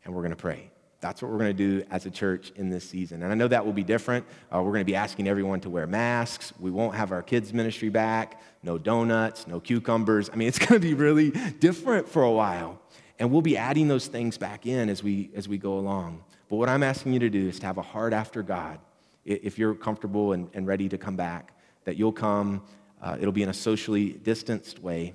and 0.05 0.15
we're 0.15 0.23
going 0.23 0.31
to 0.31 0.37
pray. 0.37 0.71
That's 1.01 1.23
what 1.23 1.31
we're 1.31 1.39
going 1.39 1.57
to 1.57 1.79
do 1.79 1.85
as 1.91 2.07
a 2.07 2.11
church 2.11 2.53
in 2.57 2.71
this 2.71 2.89
season. 2.89 3.23
And 3.23 3.31
I 3.31 3.37
know 3.37 3.47
that 3.49 3.65
will 3.65 3.73
be 3.73 3.85
different. 3.85 4.27
Uh, 4.53 4.62
we're 4.62 4.73
going 4.73 4.81
to 4.81 4.87
be 4.87 4.97
asking 4.97 5.29
everyone 5.29 5.61
to 5.61 5.71
wear 5.71 5.87
masks. 5.87 6.53
We 6.59 6.71
won't 6.71 6.97
have 6.97 7.12
our 7.12 7.23
kids' 7.23 7.53
ministry 7.53 7.91
back. 7.91 8.41
No 8.62 8.79
donuts, 8.79 9.47
no 9.47 9.61
cucumbers. 9.61 10.31
I 10.33 10.37
mean, 10.37 10.49
it's 10.49 10.59
going 10.67 10.81
to 10.81 10.81
be 10.81 10.95
really 10.95 11.31
different 11.61 12.09
for 12.09 12.23
a 12.23 12.33
while. 12.33 12.81
And 13.19 13.31
we'll 13.31 13.43
be 13.43 13.57
adding 13.57 13.89
those 13.89 14.09
things 14.09 14.39
back 14.39 14.67
in 14.67 14.89
as 14.89 15.03
we, 15.03 15.31
as 15.37 15.49
we 15.49 15.59
go 15.59 15.79
along. 15.79 16.25
But 16.49 16.57
what 16.57 16.69
I'm 16.69 16.83
asking 16.83 17.12
you 17.12 17.21
to 17.21 17.31
do 17.31 17.49
is 17.49 17.61
to 17.61 17.67
have 17.67 17.79
a 17.79 17.83
heart 17.83 18.12
after 18.12 18.43
God 18.43 18.79
if 19.27 19.59
you're 19.59 19.75
comfortable 19.75 20.33
and, 20.33 20.49
and 20.55 20.67
ready 20.67 20.89
to 20.89 20.97
come 20.97 21.17
back, 21.17 21.53
that 21.85 21.97
you'll 21.97 22.12
come. 22.12 22.62
Uh, 23.03 23.17
it'll 23.21 23.33
be 23.33 23.43
in 23.43 23.49
a 23.49 23.55
socially 23.55 24.12
distanced 24.12 24.79
way, 24.81 25.15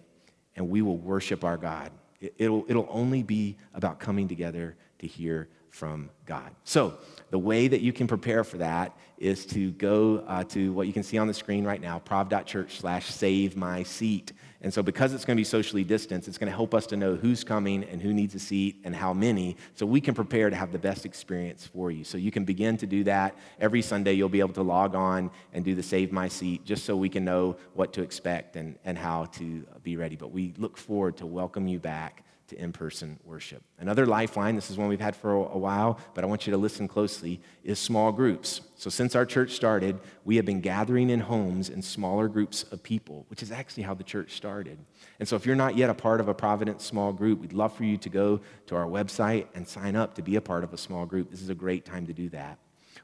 and 0.55 0.69
we 0.69 0.81
will 0.81 0.97
worship 0.97 1.43
our 1.43 1.57
God. 1.57 1.91
It, 2.19 2.35
it'll, 2.37 2.65
it'll 2.67 2.87
only 2.89 3.23
be 3.23 3.57
about 3.73 3.99
coming 3.99 4.27
together 4.27 4.75
to 4.99 5.07
hear 5.07 5.49
from 5.71 6.09
God. 6.25 6.51
So, 6.65 6.97
the 7.31 7.39
way 7.39 7.69
that 7.69 7.79
you 7.79 7.93
can 7.93 8.05
prepare 8.05 8.43
for 8.43 8.57
that 8.57 8.95
is 9.17 9.45
to 9.45 9.71
go 9.71 10.17
uh, 10.27 10.43
to 10.43 10.73
what 10.73 10.85
you 10.85 10.91
can 10.91 11.01
see 11.01 11.17
on 11.17 11.27
the 11.27 11.33
screen 11.33 11.63
right 11.63 11.81
now, 11.81 11.97
prov.church 11.99 12.77
slash 12.77 13.05
save 13.05 13.55
my 13.55 13.81
seat. 13.83 14.33
And 14.59 14.73
so, 14.73 14.83
because 14.83 15.13
it's 15.13 15.23
going 15.23 15.37
to 15.37 15.39
be 15.39 15.45
socially 15.45 15.85
distanced, 15.85 16.27
it's 16.27 16.37
going 16.37 16.51
to 16.51 16.55
help 16.55 16.73
us 16.73 16.85
to 16.87 16.97
know 16.97 17.15
who's 17.15 17.45
coming 17.45 17.85
and 17.85 18.01
who 18.01 18.13
needs 18.13 18.35
a 18.35 18.39
seat 18.39 18.81
and 18.83 18.93
how 18.93 19.13
many, 19.13 19.55
so 19.73 19.85
we 19.85 20.01
can 20.01 20.13
prepare 20.13 20.49
to 20.49 20.55
have 20.57 20.73
the 20.73 20.77
best 20.77 21.05
experience 21.05 21.65
for 21.65 21.89
you. 21.89 22.03
So, 22.03 22.17
you 22.17 22.31
can 22.31 22.43
begin 22.43 22.75
to 22.77 22.85
do 22.85 23.05
that. 23.05 23.35
Every 23.59 23.81
Sunday, 23.81 24.13
you'll 24.13 24.29
be 24.29 24.41
able 24.41 24.53
to 24.55 24.63
log 24.63 24.93
on 24.93 25.31
and 25.53 25.63
do 25.63 25.73
the 25.73 25.83
Save 25.83 26.11
My 26.11 26.27
Seat 26.27 26.65
just 26.65 26.83
so 26.83 26.97
we 26.97 27.07
can 27.07 27.23
know 27.23 27.55
what 27.75 27.93
to 27.93 28.01
expect 28.01 28.57
and, 28.57 28.77
and 28.83 28.97
how 28.97 29.25
to 29.37 29.65
be 29.83 29.95
ready. 29.95 30.17
But 30.17 30.31
we 30.31 30.53
look 30.57 30.77
forward 30.77 31.15
to 31.17 31.25
welcome 31.25 31.67
you 31.67 31.79
back 31.79 32.25
to 32.51 32.61
in 32.61 32.71
person 32.71 33.19
worship. 33.23 33.63
Another 33.79 34.05
lifeline, 34.05 34.55
this 34.55 34.69
is 34.69 34.77
one 34.77 34.87
we've 34.87 35.01
had 35.01 35.15
for 35.15 35.31
a 35.31 35.57
while, 35.57 35.99
but 36.13 36.23
I 36.23 36.27
want 36.27 36.45
you 36.45 36.51
to 36.51 36.57
listen 36.57 36.87
closely, 36.87 37.41
is 37.63 37.79
small 37.79 38.11
groups. 38.11 38.61
So, 38.75 38.89
since 38.89 39.15
our 39.15 39.25
church 39.25 39.53
started, 39.53 39.99
we 40.25 40.35
have 40.35 40.45
been 40.45 40.61
gathering 40.61 41.09
in 41.09 41.19
homes 41.19 41.69
in 41.69 41.81
smaller 41.81 42.27
groups 42.27 42.63
of 42.71 42.83
people, 42.83 43.25
which 43.29 43.41
is 43.41 43.51
actually 43.51 43.83
how 43.83 43.93
the 43.93 44.03
church 44.03 44.33
started. 44.33 44.77
And 45.19 45.27
so, 45.27 45.35
if 45.35 45.45
you're 45.45 45.55
not 45.55 45.77
yet 45.77 45.89
a 45.89 45.93
part 45.93 46.19
of 46.19 46.27
a 46.27 46.33
Providence 46.33 46.85
small 46.85 47.13
group, 47.13 47.39
we'd 47.39 47.53
love 47.53 47.73
for 47.73 47.83
you 47.83 47.97
to 47.97 48.09
go 48.09 48.41
to 48.67 48.75
our 48.75 48.85
website 48.85 49.47
and 49.55 49.67
sign 49.67 49.95
up 49.95 50.13
to 50.15 50.21
be 50.21 50.35
a 50.35 50.41
part 50.41 50.63
of 50.63 50.73
a 50.73 50.77
small 50.77 51.05
group. 51.05 51.31
This 51.31 51.41
is 51.41 51.49
a 51.49 51.55
great 51.55 51.85
time 51.85 52.05
to 52.07 52.13
do 52.13 52.29
that. 52.29 52.59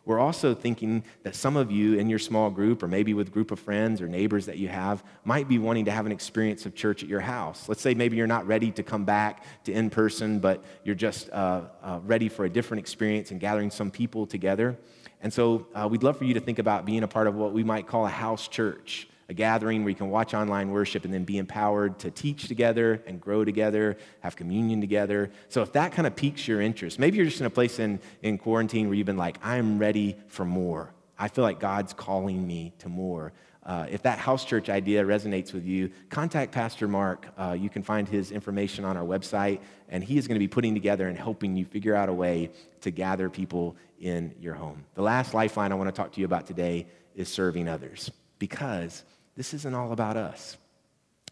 We're 0.08 0.20
also 0.20 0.56
thinking 0.56 1.04
that 1.24 1.36
some 1.36 1.58
of 1.58 1.70
you 1.70 2.00
in 2.00 2.08
your 2.08 2.18
small 2.18 2.50
group, 2.50 2.82
or 2.82 2.88
maybe 2.88 3.14
with 3.14 3.28
a 3.28 3.30
group 3.30 3.52
of 3.52 3.60
friends 3.60 4.02
or 4.02 4.08
neighbors 4.08 4.46
that 4.46 4.58
you 4.58 4.70
have, 4.70 5.04
might 5.26 5.50
be 5.50 5.60
wanting 5.60 5.84
to 5.84 5.92
have 5.92 6.06
an 6.06 6.14
experience 6.14 6.66
of 6.66 6.74
church 6.74 7.04
at 7.04 7.10
your 7.10 7.20
house. 7.20 7.68
Let's 7.68 7.82
say 7.82 7.94
maybe 7.94 8.16
you're 8.16 8.26
not 8.26 8.48
ready 8.48 8.72
to 8.72 8.84
come 8.84 9.04
back 9.04 9.44
to 9.66 9.74
in 9.74 9.90
person, 9.90 10.40
but 10.40 10.64
you're 10.86 10.96
just 10.96 11.30
uh, 11.32 11.64
uh, 11.84 12.00
ready 12.06 12.30
for 12.30 12.46
a 12.46 12.50
different 12.50 12.80
experience 12.80 13.32
and 13.32 13.40
gathering 13.42 13.70
some 13.70 13.92
people 13.92 14.26
together. 14.26 14.78
And 15.22 15.34
so 15.34 15.68
uh, 15.76 15.90
we'd 15.92 16.04
love 16.04 16.18
for 16.18 16.24
you 16.24 16.36
to 16.36 16.40
think 16.40 16.60
about 16.60 16.86
being 16.86 17.04
a 17.04 17.08
part 17.10 17.28
of 17.28 17.36
what 17.36 17.52
we 17.52 17.66
might 17.66 17.86
call 17.86 18.06
a 18.06 18.10
house 18.10 18.48
church 18.48 19.10
a 19.30 19.34
gathering 19.34 19.84
where 19.84 19.90
you 19.90 19.96
can 19.96 20.10
watch 20.10 20.34
online 20.34 20.72
worship 20.72 21.04
and 21.06 21.14
then 21.14 21.24
be 21.24 21.38
empowered 21.38 22.00
to 22.00 22.12
teach 22.12 22.48
together 22.48 23.02
and 23.06 23.20
grow 23.20 23.44
together, 23.44 23.98
have 24.22 24.36
communion 24.36 24.80
together. 24.80 25.30
So 25.50 25.62
if 25.62 25.74
that 25.74 25.92
kind 25.92 26.08
of 26.08 26.16
piques 26.16 26.48
your 26.48 26.62
interest, 26.62 26.98
maybe 26.98 27.18
you're 27.18 27.26
just 27.26 27.42
in 27.42 27.46
a 27.46 27.52
place 27.52 27.80
in, 27.80 28.00
in 28.22 28.38
quarantine 28.38 28.88
where 28.88 28.96
you've 28.96 29.08
been 29.08 29.18
like, 29.18 29.38
I'm 29.44 29.80
ready 29.80 30.16
for 30.28 30.46
more. 30.46 30.94
I 31.20 31.28
feel 31.28 31.44
like 31.44 31.60
God's 31.60 31.94
calling 31.94 32.46
me 32.46 32.74
to 32.80 32.90
more. 32.90 33.34
Uh, 33.66 33.86
if 33.90 34.02
that 34.04 34.18
house 34.18 34.46
church 34.46 34.70
idea 34.70 35.04
resonates 35.04 35.52
with 35.52 35.66
you, 35.66 35.92
contact 36.10 36.54
Pastor 36.54 36.88
Mark. 36.88 37.28
Uh, 37.38 37.56
you 37.60 37.70
can 37.70 37.84
find 37.84 38.08
his 38.08 38.32
information 38.32 38.86
on 38.86 38.96
our 38.96 39.04
website, 39.04 39.60
and 39.90 40.02
he 40.02 40.18
is 40.18 40.26
going 40.26 40.36
to 40.36 40.40
be 40.40 40.48
putting 40.48 40.74
together 40.74 41.10
and 41.10 41.18
helping 41.18 41.58
you 41.58 41.66
figure 41.66 41.94
out 41.94 42.08
a 42.08 42.14
way 42.14 42.50
to 42.80 42.92
gather 42.92 43.30
people 43.30 43.76
in 44.00 44.34
your 44.40 44.54
home. 44.54 44.86
The 44.94 45.02
last 45.02 45.34
lifeline 45.34 45.74
I 45.74 45.76
want 45.76 45.90
to 45.90 45.92
talk 45.92 46.14
to 46.14 46.22
you 46.22 46.26
about 46.26 46.48
today 46.48 46.88
is 47.14 47.28
serving 47.28 47.68
others 47.68 48.10
because 48.40 49.04
this 49.38 49.54
isn't 49.54 49.74
all 49.74 49.94
about 49.94 50.18
us. 50.18 50.58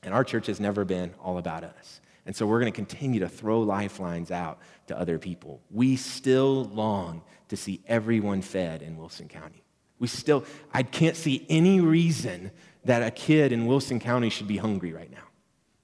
And 0.04 0.14
our 0.14 0.24
church 0.24 0.46
has 0.46 0.60
never 0.60 0.86
been 0.86 1.14
all 1.22 1.40
about 1.40 1.64
us. 1.64 2.00
And 2.26 2.36
so 2.36 2.46
we're 2.46 2.60
going 2.60 2.72
to 2.72 2.76
continue 2.76 3.20
to 3.20 3.30
throw 3.30 3.62
lifelines 3.62 4.32
out 4.32 4.60
to 4.88 4.98
other 4.98 5.20
people. 5.20 5.62
We 5.72 5.96
still 5.96 6.66
long 6.66 7.24
to 7.50 7.58
see 7.58 7.82
everyone 7.88 8.42
fed 8.42 8.82
in 8.82 8.98
Wilson 8.98 9.28
County. 9.28 9.64
We 10.00 10.08
still, 10.08 10.46
I 10.74 10.84
can't 10.84 11.16
see 11.16 11.46
any 11.50 11.82
reason 11.82 12.52
that 12.86 13.02
a 13.02 13.12
kid 13.12 13.52
in 13.52 13.66
Wilson 13.66 14.00
County 14.00 14.30
should 14.30 14.48
be 14.48 14.58
hungry 14.58 14.94
right 14.94 15.12
now. 15.12 15.18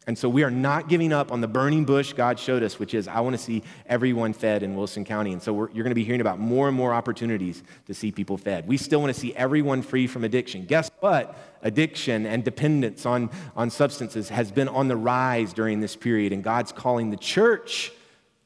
And 0.07 0.17
so 0.17 0.27
we 0.27 0.41
are 0.41 0.49
not 0.49 0.89
giving 0.89 1.13
up 1.13 1.31
on 1.31 1.41
the 1.41 1.47
burning 1.47 1.85
bush 1.85 2.13
God 2.13 2.39
showed 2.39 2.63
us, 2.63 2.79
which 2.79 2.95
is 2.95 3.07
I 3.07 3.19
want 3.19 3.35
to 3.35 3.41
see 3.41 3.61
everyone 3.85 4.33
fed 4.33 4.63
in 4.63 4.75
Wilson 4.75 5.05
County. 5.05 5.31
And 5.31 5.41
so 5.41 5.53
you're 5.53 5.83
going 5.83 5.89
to 5.89 5.95
be 5.95 6.03
hearing 6.03 6.21
about 6.21 6.39
more 6.39 6.67
and 6.67 6.75
more 6.75 6.91
opportunities 6.91 7.61
to 7.85 7.93
see 7.93 8.11
people 8.11 8.35
fed. 8.35 8.67
We 8.67 8.77
still 8.77 8.99
want 8.99 9.13
to 9.13 9.19
see 9.19 9.35
everyone 9.35 9.83
free 9.83 10.07
from 10.07 10.23
addiction. 10.23 10.65
Guess 10.65 10.89
what? 11.01 11.37
Addiction 11.61 12.25
and 12.25 12.43
dependence 12.43 13.05
on, 13.05 13.29
on 13.55 13.69
substances 13.69 14.29
has 14.29 14.51
been 14.51 14.67
on 14.67 14.87
the 14.87 14.97
rise 14.97 15.53
during 15.53 15.81
this 15.81 15.95
period, 15.95 16.33
and 16.33 16.43
God's 16.43 16.71
calling 16.71 17.11
the 17.11 17.17
church 17.17 17.91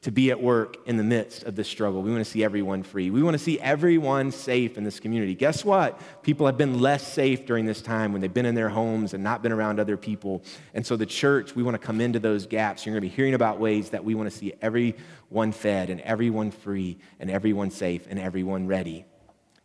to 0.06 0.12
be 0.12 0.30
at 0.30 0.40
work 0.40 0.76
in 0.86 0.96
the 0.96 1.02
midst 1.02 1.42
of 1.42 1.56
this 1.56 1.66
struggle. 1.66 2.00
We 2.00 2.12
want 2.12 2.24
to 2.24 2.30
see 2.30 2.44
everyone 2.44 2.84
free. 2.84 3.10
We 3.10 3.24
want 3.24 3.34
to 3.34 3.42
see 3.42 3.58
everyone 3.58 4.30
safe 4.30 4.78
in 4.78 4.84
this 4.84 5.00
community. 5.00 5.34
Guess 5.34 5.64
what? 5.64 6.00
People 6.22 6.46
have 6.46 6.56
been 6.56 6.80
less 6.80 7.04
safe 7.04 7.44
during 7.44 7.66
this 7.66 7.82
time 7.82 8.12
when 8.12 8.20
they've 8.20 8.32
been 8.32 8.46
in 8.46 8.54
their 8.54 8.68
homes 8.68 9.14
and 9.14 9.24
not 9.24 9.42
been 9.42 9.50
around 9.50 9.80
other 9.80 9.96
people. 9.96 10.44
And 10.74 10.86
so, 10.86 10.94
the 10.94 11.06
church, 11.06 11.56
we 11.56 11.64
want 11.64 11.74
to 11.74 11.84
come 11.84 12.00
into 12.00 12.20
those 12.20 12.46
gaps. 12.46 12.86
You're 12.86 12.92
going 12.92 13.02
to 13.02 13.08
be 13.10 13.16
hearing 13.16 13.34
about 13.34 13.58
ways 13.58 13.90
that 13.90 14.04
we 14.04 14.14
want 14.14 14.30
to 14.30 14.38
see 14.38 14.52
everyone 14.62 15.50
fed 15.50 15.90
and 15.90 16.00
everyone 16.02 16.52
free 16.52 16.98
and 17.18 17.28
everyone 17.28 17.72
safe 17.72 18.06
and 18.08 18.20
everyone 18.20 18.68
ready. 18.68 19.06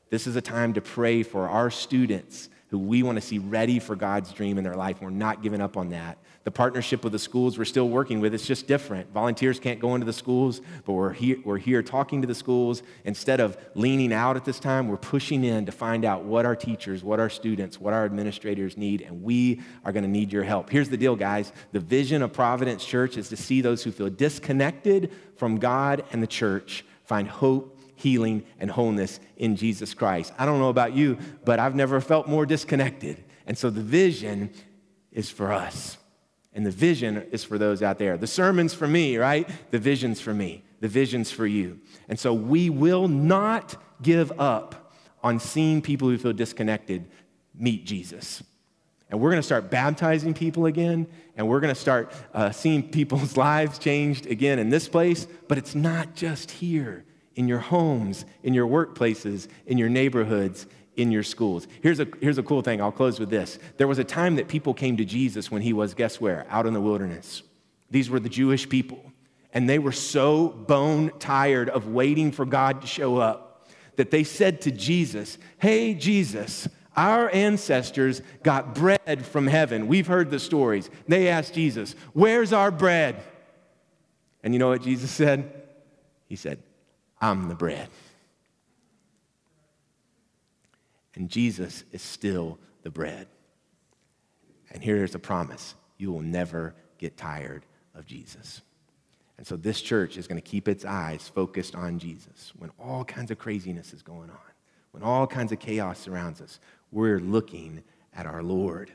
This 0.10 0.26
is 0.26 0.36
a 0.36 0.42
time 0.42 0.74
to 0.74 0.82
pray 0.82 1.22
for 1.22 1.50
our 1.50 1.70
students 1.70 2.50
who 2.70 2.80
we 2.80 3.04
want 3.04 3.18
to 3.18 3.22
see 3.22 3.38
ready 3.38 3.78
for 3.78 3.96
God's 3.96 4.34
dream 4.34 4.58
in 4.58 4.64
their 4.64 4.76
life. 4.76 5.02
We're 5.02 5.12
not 5.12 5.44
giving 5.44 5.62
up 5.62 5.78
on 5.78 5.90
that. 5.90 6.18
The 6.44 6.52
partnership 6.52 7.04
with 7.04 7.14
the 7.14 7.20
schools 7.20 7.58
we're 7.58 7.66
still 7.66 7.90
working 7.90 8.20
with, 8.20 8.34
it's 8.34 8.48
just 8.48 8.68
different. 8.68 9.12
Volunteers 9.14 9.60
can't 9.60 9.80
go 9.80 9.94
into 9.94 10.06
the 10.06 10.14
schools, 10.14 10.62
but 10.86 10.94
we're 10.94 11.14
here, 11.14 11.38
we're 11.46 11.60
here 11.60 11.84
talking 11.84 12.22
to 12.22 12.28
the 12.28 12.34
schools. 12.34 12.82
Instead 13.06 13.40
of 13.40 13.58
leaning 13.76 14.12
out 14.12 14.36
at 14.36 14.44
this 14.44 14.60
time, 14.60 14.88
we're 14.88 14.98
pushing 14.98 15.44
in 15.44 15.66
to 15.68 15.72
find 15.72 16.04
out 16.04 16.24
what 16.24 16.46
our 16.46 16.56
teachers, 16.56 17.04
what 17.04 17.20
our 17.20 17.30
students, 17.30 17.80
what 17.80 17.94
our 17.94 18.06
administrators 18.06 18.76
need, 18.76 19.02
and 19.02 19.22
we 19.22 19.62
are 19.86 19.92
going 19.92 20.04
to 20.04 20.10
need 20.10 20.34
your 20.34 20.44
help. 20.44 20.70
Here's 20.70 20.90
the 20.90 20.98
deal, 20.98 21.16
guys. 21.16 21.54
The 21.74 21.80
vision 21.80 22.24
of 22.24 22.34
Providence 22.34 22.84
Church 22.84 23.18
is 23.18 23.30
to 23.30 23.38
see 23.38 23.62
those 23.62 23.84
who 23.84 23.92
feel 23.92 24.10
disconnected 24.10 25.14
from 25.36 25.60
God 25.60 26.04
and 26.12 26.24
the 26.24 26.28
church 26.28 26.84
find 27.04 27.28
hope 27.28 27.78
healing, 28.02 28.44
and 28.60 28.72
wholeness 28.72 29.20
in 29.38 29.56
Jesus 29.56 29.94
Christ. 29.94 30.34
I 30.38 30.46
don't 30.46 30.60
know 30.60 30.70
about 30.70 30.94
you, 30.94 31.20
but 31.46 31.60
I've 31.60 31.76
never 31.76 32.02
felt 32.02 32.28
more 32.28 32.48
disconnected. 32.48 33.24
And 33.46 33.56
so 33.56 33.70
the 33.70 33.82
vision 33.82 34.50
is 35.12 35.30
for 35.30 35.52
us. 35.52 35.98
And 36.54 36.66
the 36.66 36.72
vision 36.72 37.26
is 37.32 37.44
for 37.44 37.58
those 37.58 37.82
out 37.82 37.98
there. 37.98 38.18
The 38.18 38.28
sermon's 38.28 38.74
for 38.74 38.88
me, 38.88 39.18
right? 39.18 39.50
The 39.72 39.80
vision's 39.80 40.20
for 40.20 40.34
me. 40.34 40.64
The 40.82 40.88
vision's 40.88 41.32
for 41.32 41.48
you. 41.48 41.80
And 42.10 42.20
so 42.20 42.34
we 42.34 42.70
will 42.70 43.08
not 43.08 43.76
give 44.02 44.38
up 44.40 44.94
on 45.24 45.40
seeing 45.40 45.82
people 45.82 46.10
who 46.10 46.18
feel 46.18 46.34
disconnected 46.34 47.06
meet 47.56 47.86
Jesus. 47.86 48.44
And 49.10 49.20
we're 49.20 49.30
going 49.30 49.42
to 49.42 49.46
start 49.46 49.70
baptizing 49.70 50.34
people 50.34 50.66
again, 50.66 51.06
and 51.36 51.48
we're 51.48 51.60
going 51.60 51.74
to 51.74 51.80
start 51.80 52.12
uh, 52.34 52.52
seeing 52.52 52.90
people's 52.90 53.38
lives 53.48 53.78
changed 53.78 54.26
again 54.26 54.58
in 54.58 54.70
this 54.70 54.88
place. 54.88 55.28
But 55.48 55.58
it's 55.58 55.76
not 55.76 56.16
just 56.16 56.50
here 56.50 57.06
in 57.36 57.48
your 57.48 57.60
homes, 57.60 58.26
in 58.44 58.54
your 58.54 58.68
workplaces, 58.68 59.48
in 59.66 59.78
your 59.78 59.90
neighborhoods, 59.90 60.66
in 60.96 61.12
your 61.12 61.24
schools. 61.24 61.68
Here's 61.82 62.00
a, 62.00 62.08
here's 62.20 62.38
a 62.38 62.44
cool 62.44 62.62
thing. 62.62 62.82
I'll 62.82 62.92
close 62.92 63.20
with 63.20 63.30
this. 63.30 63.60
There 63.78 63.88
was 63.88 64.00
a 64.00 64.04
time 64.04 64.36
that 64.36 64.48
people 64.48 64.74
came 64.74 64.98
to 64.98 65.06
Jesus 65.06 65.50
when 65.50 65.62
he 65.62 65.74
was, 65.74 65.94
guess 65.94 66.20
where? 66.20 66.46
Out 66.50 66.66
in 66.66 66.74
the 66.74 66.82
wilderness. 66.82 67.44
These 67.90 68.10
were 68.10 68.20
the 68.20 68.30
Jewish 68.30 68.68
people. 68.68 69.12
And 69.54 69.70
they 69.70 69.80
were 69.80 69.92
so 69.92 70.50
bone 70.50 71.12
tired 71.20 71.70
of 71.70 71.88
waiting 71.88 72.32
for 72.32 72.46
God 72.46 72.82
to 72.82 72.88
show 72.88 73.18
up 73.18 73.68
that 73.98 74.12
they 74.12 74.24
said 74.24 74.62
to 74.62 74.72
Jesus, 74.72 75.38
Hey, 75.58 75.94
Jesus, 75.94 76.68
our 76.96 77.30
ancestors 77.30 78.22
got 78.44 78.74
bread 78.76 79.26
from 79.26 79.48
heaven. 79.48 79.88
We've 79.88 80.08
heard 80.08 80.30
the 80.30 80.40
stories. 80.40 80.90
They 81.08 81.28
asked 81.28 81.54
Jesus, 81.54 81.96
Where's 82.14 82.54
our 82.54 82.72
bread? 82.72 83.22
And 84.44 84.54
you 84.54 84.60
know 84.60 84.70
what 84.70 84.82
Jesus 84.82 85.12
said? 85.12 85.54
He 86.28 86.36
said, 86.36 86.64
I'm 87.20 87.50
the 87.50 87.56
bread. 87.56 87.90
And 91.22 91.30
Jesus 91.30 91.84
is 91.92 92.02
still 92.02 92.58
the 92.82 92.90
bread. 92.90 93.28
And 94.72 94.84
here's 94.84 95.14
a 95.14 95.20
promise 95.20 95.76
you 96.00 96.12
will 96.12 96.24
never 96.24 96.74
get 96.98 97.16
tired 97.16 97.64
of 97.94 98.08
Jesus. 98.08 98.64
And 99.38 99.46
so 99.46 99.56
this 99.56 99.84
church 99.84 100.18
is 100.18 100.26
going 100.26 100.42
to 100.42 100.50
keep 100.50 100.68
its 100.68 100.84
eyes 100.84 101.28
focused 101.28 101.76
on 101.76 102.00
Jesus. 102.00 102.54
When 102.58 102.72
all 102.80 103.06
kinds 103.06 103.30
of 103.30 103.38
craziness 103.38 103.94
is 103.94 104.02
going 104.02 104.32
on, 104.32 104.52
when 104.94 105.04
all 105.04 105.28
kinds 105.28 105.52
of 105.52 105.60
chaos 105.60 106.00
surrounds 106.00 106.42
us, 106.42 106.60
we're 106.92 107.20
looking 107.20 107.84
at 108.16 108.26
our 108.26 108.42
Lord. 108.42 108.92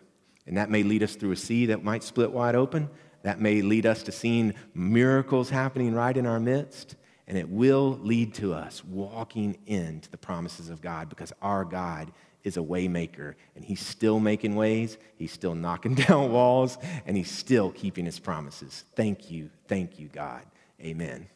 And 0.48 0.56
that 0.56 0.68
may 0.68 0.82
lead 0.82 1.04
us 1.04 1.14
through 1.14 1.30
a 1.30 1.36
sea 1.36 1.66
that 1.66 1.84
might 1.84 2.02
split 2.02 2.32
wide 2.32 2.56
open. 2.56 2.90
That 3.22 3.40
may 3.40 3.62
lead 3.62 3.86
us 3.86 4.02
to 4.02 4.10
seeing 4.10 4.54
miracles 4.74 5.50
happening 5.50 5.94
right 5.94 6.16
in 6.16 6.26
our 6.26 6.40
midst. 6.40 6.96
And 7.28 7.36
it 7.36 7.48
will 7.48 7.98
lead 8.02 8.34
to 8.34 8.54
us 8.54 8.84
walking 8.84 9.58
into 9.66 10.10
the 10.10 10.16
promises 10.16 10.70
of 10.70 10.80
God 10.80 11.08
because 11.08 11.32
our 11.42 11.64
God 11.64 12.12
is 12.44 12.56
a 12.56 12.60
waymaker 12.60 13.34
and 13.56 13.64
he's 13.64 13.84
still 13.84 14.20
making 14.20 14.54
ways, 14.54 14.98
he's 15.16 15.32
still 15.32 15.54
knocking 15.54 15.94
down 16.06 16.30
walls, 16.30 16.78
and 17.04 17.16
he's 17.16 17.30
still 17.30 17.72
keeping 17.72 18.04
his 18.04 18.18
promises. 18.18 18.84
Thank 18.94 19.30
you, 19.30 19.50
thank 19.66 19.98
you, 19.98 20.08
God. 20.08 20.42
Amen. 20.80 21.26